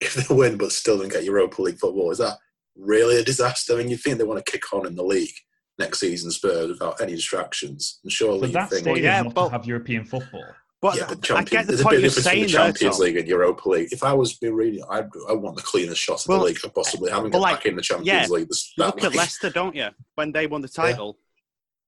[0.01, 2.37] If they win but still don't get Europa League football, is that
[2.75, 3.73] really a disaster?
[3.73, 5.35] I mean, you think they want to kick on in the league
[5.79, 7.99] next season, Spurs, without any distractions?
[8.03, 10.45] And surely But you that think, stadium yeah, not but- to have European football.
[10.81, 12.65] But yeah, but I get the there's a point big you're difference saying between there,
[12.67, 13.05] Champions Tom.
[13.05, 13.87] League and Europa League.
[13.91, 14.99] If I was being really, I
[15.29, 17.65] I want the cleanest shots of Well, the league I possibly having and like, back
[17.65, 18.49] in the Champions yeah, League.
[18.49, 19.15] This- that Look at.
[19.15, 19.87] Leicester, don't you?
[20.15, 21.17] When they won the title,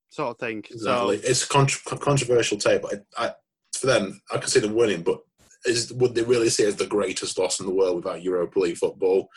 [0.09, 0.59] sort of thing.
[0.71, 1.17] Exactly.
[1.21, 1.67] So It's a con-
[1.99, 3.33] controversial take, but I, I,
[3.77, 5.03] for them, I can see them winning.
[5.03, 5.19] But
[5.65, 8.57] is, would they really see it as the greatest loss in the world without Europa
[8.59, 9.27] League football?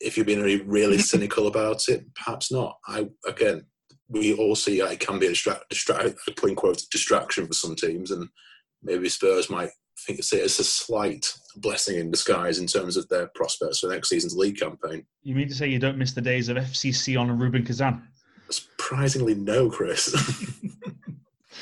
[0.00, 2.76] If you're being really, really cynical about it, perhaps not.
[2.86, 3.64] I again,
[4.12, 7.74] we all see that it can be a distract, distract, in quotes, distraction for some
[7.74, 8.28] teams, and
[8.82, 13.08] maybe Spurs might think see it as a slight blessing in disguise in terms of
[13.08, 15.04] their prospects for next season's league campaign.
[15.22, 18.02] You mean to say you don't miss the days of FCC on a Rubin Kazan?
[18.50, 20.14] Surprisingly, no, Chris.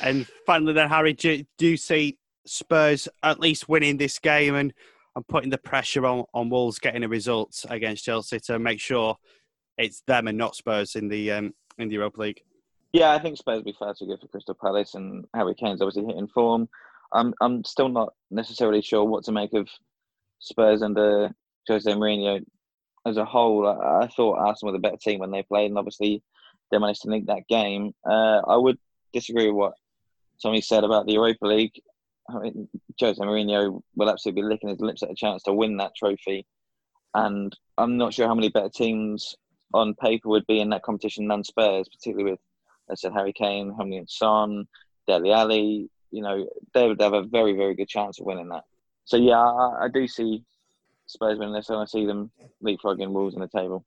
[0.01, 4.73] And finally, then Harry, do, do you see Spurs at least winning this game and,
[5.15, 9.15] and putting the pressure on, on Wolves getting a result against Chelsea to make sure
[9.77, 12.41] it's them and not Spurs in the um, in the Europa League?
[12.93, 15.81] Yeah, I think Spurs will be far too good for Crystal Palace, and Harry Kane's
[15.81, 16.67] obviously hitting form.
[17.13, 19.69] I'm I'm still not necessarily sure what to make of
[20.39, 21.31] Spurs under
[21.67, 22.43] Jose Mourinho
[23.05, 23.67] as a whole.
[23.67, 26.21] I, I thought Arsenal were the better team when they played, and obviously
[26.69, 27.93] they managed to link that game.
[28.05, 28.77] Uh, I would
[29.13, 29.73] disagree with what
[30.41, 31.81] Tommy said about the Europa League.
[32.29, 32.69] I mean,
[32.99, 36.45] Jose Mourinho will absolutely be licking his lips at a chance to win that trophy,
[37.13, 39.35] and I'm not sure how many better teams
[39.73, 42.39] on paper would be in that competition than Spurs, particularly with,
[42.89, 44.67] as I said, Harry Kane, Heung-min Son,
[45.07, 45.89] Dele Alli.
[46.11, 48.63] You know, they would have a very, very good chance of winning that.
[49.05, 50.43] So yeah, I, I do see
[51.07, 52.31] Spurs winning this, and I see them
[52.63, 53.85] leapfrogging Wolves in the table.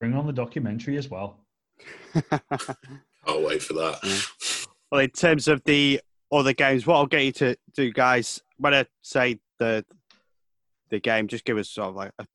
[0.00, 1.38] Bring on the documentary as well.
[3.26, 4.66] I'll wait for that.
[4.90, 8.74] Well, in terms of the other games, what I'll get you to do, guys, when
[8.74, 9.84] I say the
[10.90, 12.26] the game, just give us sort of like a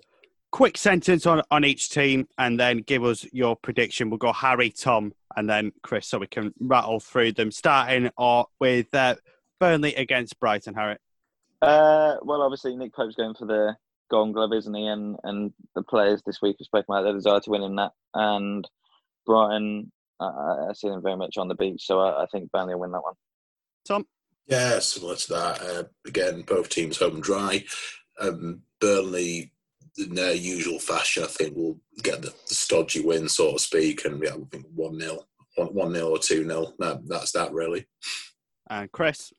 [0.51, 4.09] quick sentence on, on each team and then give us your prediction.
[4.09, 8.47] We'll go Harry, Tom, and then Chris so we can rattle through them, starting or
[8.59, 9.15] with uh,
[9.59, 10.97] Burnley against Brighton, Harry.
[11.61, 13.75] Uh, well, obviously Nick Pope's going for the
[14.09, 14.87] Golden Glove, isn't he?
[14.87, 17.91] And and the players this week have spoken about their desire to win in that.
[18.13, 18.67] And
[19.25, 22.73] Brighton, uh, I see them very much on the beach, so I, I think Burnley
[22.73, 23.15] will win that one.
[23.85, 24.07] Tom?
[24.47, 25.61] Yeah, similar to that.
[25.61, 27.63] Uh, again, both teams home and dry.
[28.19, 29.51] Um, Burnley,
[29.97, 34.05] in their usual fashion, I think we'll get the, the stodgy win, so to speak,
[34.05, 35.25] and yeah, I think one 0
[35.55, 37.85] one 0 or two 0 that, That's that really.
[38.69, 39.31] And Chris?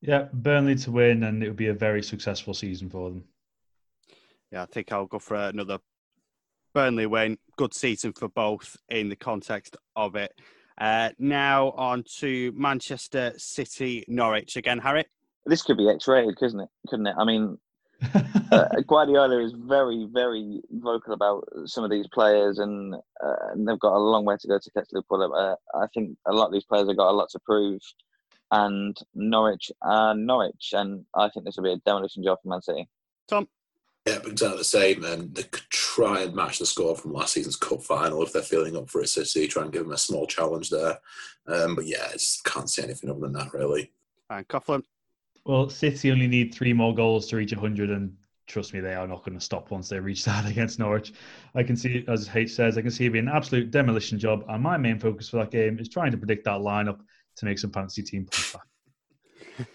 [0.00, 3.24] Yeah, Burnley to win, and it would be a very successful season for them.
[4.52, 5.78] Yeah, I think I'll go for another
[6.74, 7.38] Burnley win.
[7.56, 10.32] Good season for both in the context of it.
[10.78, 15.04] Uh, now on to Manchester City Norwich again, Harry.
[15.46, 16.68] This could be X-rated, couldn't it?
[16.88, 17.14] Couldn't it?
[17.18, 17.58] I mean,
[18.52, 23.78] uh, Guardiola is very, very vocal about some of these players, and, uh, and they've
[23.78, 25.32] got a long way to go to catch Liverpool.
[25.34, 27.80] Uh, I think a lot of these players have got a lot to prove,
[28.50, 32.62] and Norwich are Norwich, and I think this will be a demolition job for Man
[32.62, 32.88] City.
[33.28, 33.48] Tom.
[34.06, 35.04] Yeah, but exactly the same.
[35.04, 38.42] And they could try and match the score from last season's cup final if they're
[38.42, 39.08] feeling up for it.
[39.08, 40.98] City, try and give them a small challenge there.
[41.46, 43.92] Um, but yeah, I just can't see anything other than that really.
[44.28, 44.82] And Coughlin.
[45.44, 48.14] Well, City only need three more goals to reach 100, and
[48.46, 51.12] trust me, they are not going to stop once they reach that against Norwich.
[51.54, 54.44] I can see, as H says, I can see it being an absolute demolition job,
[54.48, 57.00] and my main focus for that game is trying to predict that lineup
[57.36, 58.56] to make some fantasy team points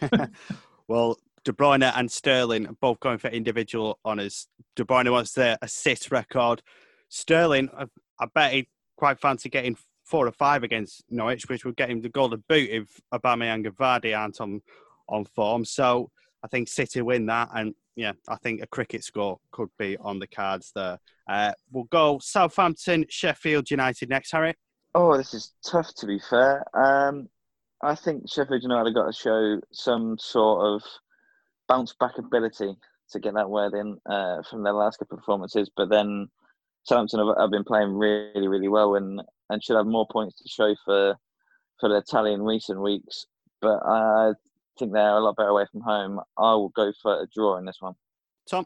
[0.09, 0.29] back.
[0.87, 4.47] well, De Bruyne and Sterling both going for individual honours.
[4.75, 6.61] De Bruyne wants the assist record.
[7.09, 7.85] Sterling, I,
[8.19, 8.67] I bet he
[8.97, 12.69] quite fancy getting four or five against Norwich, which would get him the golden boot
[12.69, 14.61] if Aubameyang and Vardy aren't on
[15.09, 15.65] on form.
[15.65, 16.09] So
[16.43, 20.19] I think City win that, and yeah, I think a cricket score could be on
[20.19, 20.99] the cards there.
[21.27, 24.55] Uh, we'll go Southampton, Sheffield United next, Harry.
[24.95, 26.63] Oh, this is tough to be fair.
[26.73, 27.27] Um,
[27.81, 30.83] I think Sheffield United have got to show some sort of
[31.67, 32.75] bounce back ability
[33.11, 35.69] to get that word in uh, from their last couple of performances.
[35.75, 36.27] But then
[36.83, 40.49] Southampton have, have, been playing really, really well and, and should have more points to
[40.49, 41.15] show for
[41.79, 43.25] for the tally in recent weeks.
[43.61, 44.33] But I
[44.79, 46.19] think they're a lot better away from home.
[46.37, 47.93] I will go for a draw in this one.
[48.49, 48.65] Tom?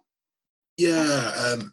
[0.77, 1.71] Yeah, um,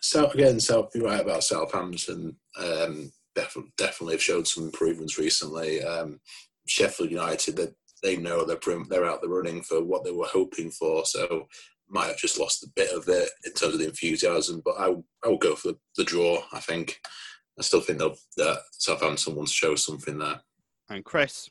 [0.00, 2.36] so again, so you're right about Southampton.
[2.58, 5.82] Um, definitely, definitely have showed some improvements recently.
[5.82, 6.20] Um,
[6.66, 7.68] Sheffield United, they,
[8.02, 8.58] they know they're
[8.88, 11.48] they're out the running for what they were hoping for, so
[11.88, 14.62] might have just lost a bit of it in terms of the enthusiasm.
[14.64, 14.94] But I
[15.24, 16.38] I will go for the draw.
[16.52, 17.00] I think
[17.58, 20.40] I still think that Southampton wants to show something there.
[20.88, 21.50] And Chris,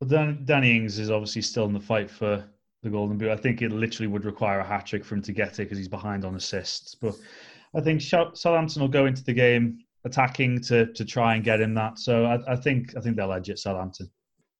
[0.00, 2.44] well, Dan, Danny Ings is obviously still in the fight for
[2.82, 3.30] the Golden Boot.
[3.30, 5.78] I think it literally would require a hat trick for him to get it because
[5.78, 6.94] he's behind on assists.
[6.94, 7.16] But
[7.74, 11.74] I think Southampton will go into the game attacking to to try and get him
[11.74, 11.98] that.
[11.98, 14.10] So I, I think I think they'll edge it Southampton.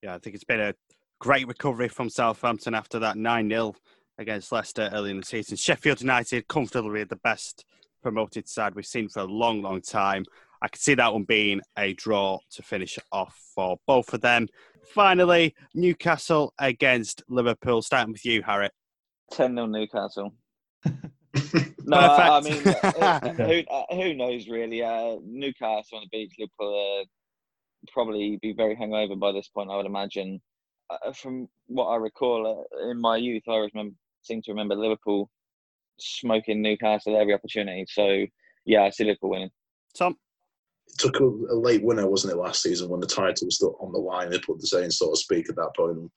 [0.03, 0.74] Yeah, I think it's been a
[1.20, 3.74] great recovery from Southampton after that nine 0
[4.18, 5.57] against Leicester early in the season.
[5.57, 7.64] Sheffield United comfortably the best
[8.03, 10.24] promoted side we've seen for a long, long time.
[10.61, 14.49] I could see that one being a draw to finish off for both of them.
[14.95, 17.83] Finally, Newcastle against Liverpool.
[17.83, 18.71] Starting with you, Harry.
[19.33, 20.35] 10 0 Newcastle.
[21.85, 24.83] no, I mean, uh, who, uh, who knows really?
[24.83, 27.05] Uh, Newcastle on the beach, Liverpool uh,
[27.93, 30.41] probably be very hungover by this point, I would imagine.
[30.91, 35.31] Uh, from what I recall uh, in my youth, I remember, seem to remember Liverpool
[36.01, 37.85] smoking Newcastle every opportunity.
[37.89, 38.25] So,
[38.65, 39.51] yeah, I see Liverpool winning.
[39.97, 40.17] Tom?
[40.97, 43.93] Took a, a, late winner, wasn't it, last season when the title was still on
[43.93, 44.30] the line?
[44.30, 46.11] They put the saying, so to speak, at that point.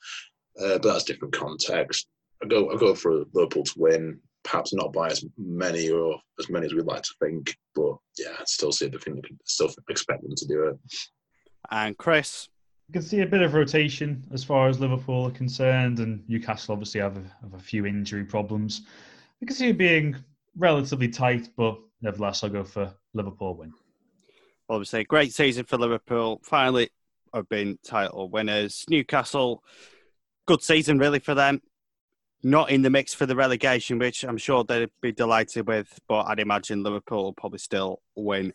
[0.60, 2.08] Uh, but that's different context.
[2.44, 4.20] I go, I go for Liverpool to win.
[4.44, 8.34] Perhaps not by as many or as many as we'd like to think, but yeah,
[8.40, 9.22] I'd still see the thing.
[9.46, 10.80] Still expect them to do it.
[11.70, 12.50] And Chris,
[12.88, 16.74] you can see a bit of rotation as far as Liverpool are concerned, and Newcastle
[16.74, 18.82] obviously have a, have a few injury problems.
[19.42, 20.16] I can see it being
[20.58, 23.74] relatively tight, but nevertheless, I'll go for Liverpool win
[24.72, 26.42] obviously, great season for Liverpool.
[26.44, 26.90] Finally,
[27.34, 28.86] have been title winners.
[28.90, 29.64] Newcastle,
[30.46, 31.62] good season really for them.
[32.44, 36.24] Not in the mix for the relegation, which I'm sure they'd be delighted with, but
[36.24, 38.54] I'd imagine Liverpool will probably still win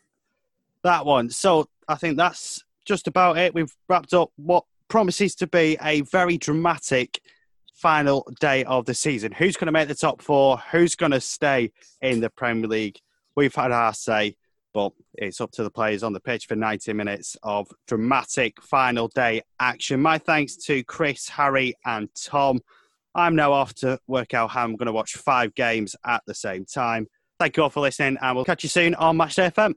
[0.82, 1.30] that one.
[1.30, 3.54] So I think that's just about it.
[3.54, 7.20] We've wrapped up what promises to be a very dramatic
[7.74, 9.32] final day of the season.
[9.32, 10.58] Who's going to make the top four?
[10.72, 12.98] Who's going to stay in the Premier League?
[13.36, 14.36] We've had our say
[14.76, 19.08] but it's up to the players on the pitch for 90 minutes of dramatic final
[19.08, 20.02] day action.
[20.02, 22.60] My thanks to Chris, Harry, and Tom.
[23.14, 26.34] I'm now off to work out how I'm going to watch five games at the
[26.34, 27.06] same time.
[27.40, 29.76] Thank you all for listening, and we'll catch you soon on Matchday FM.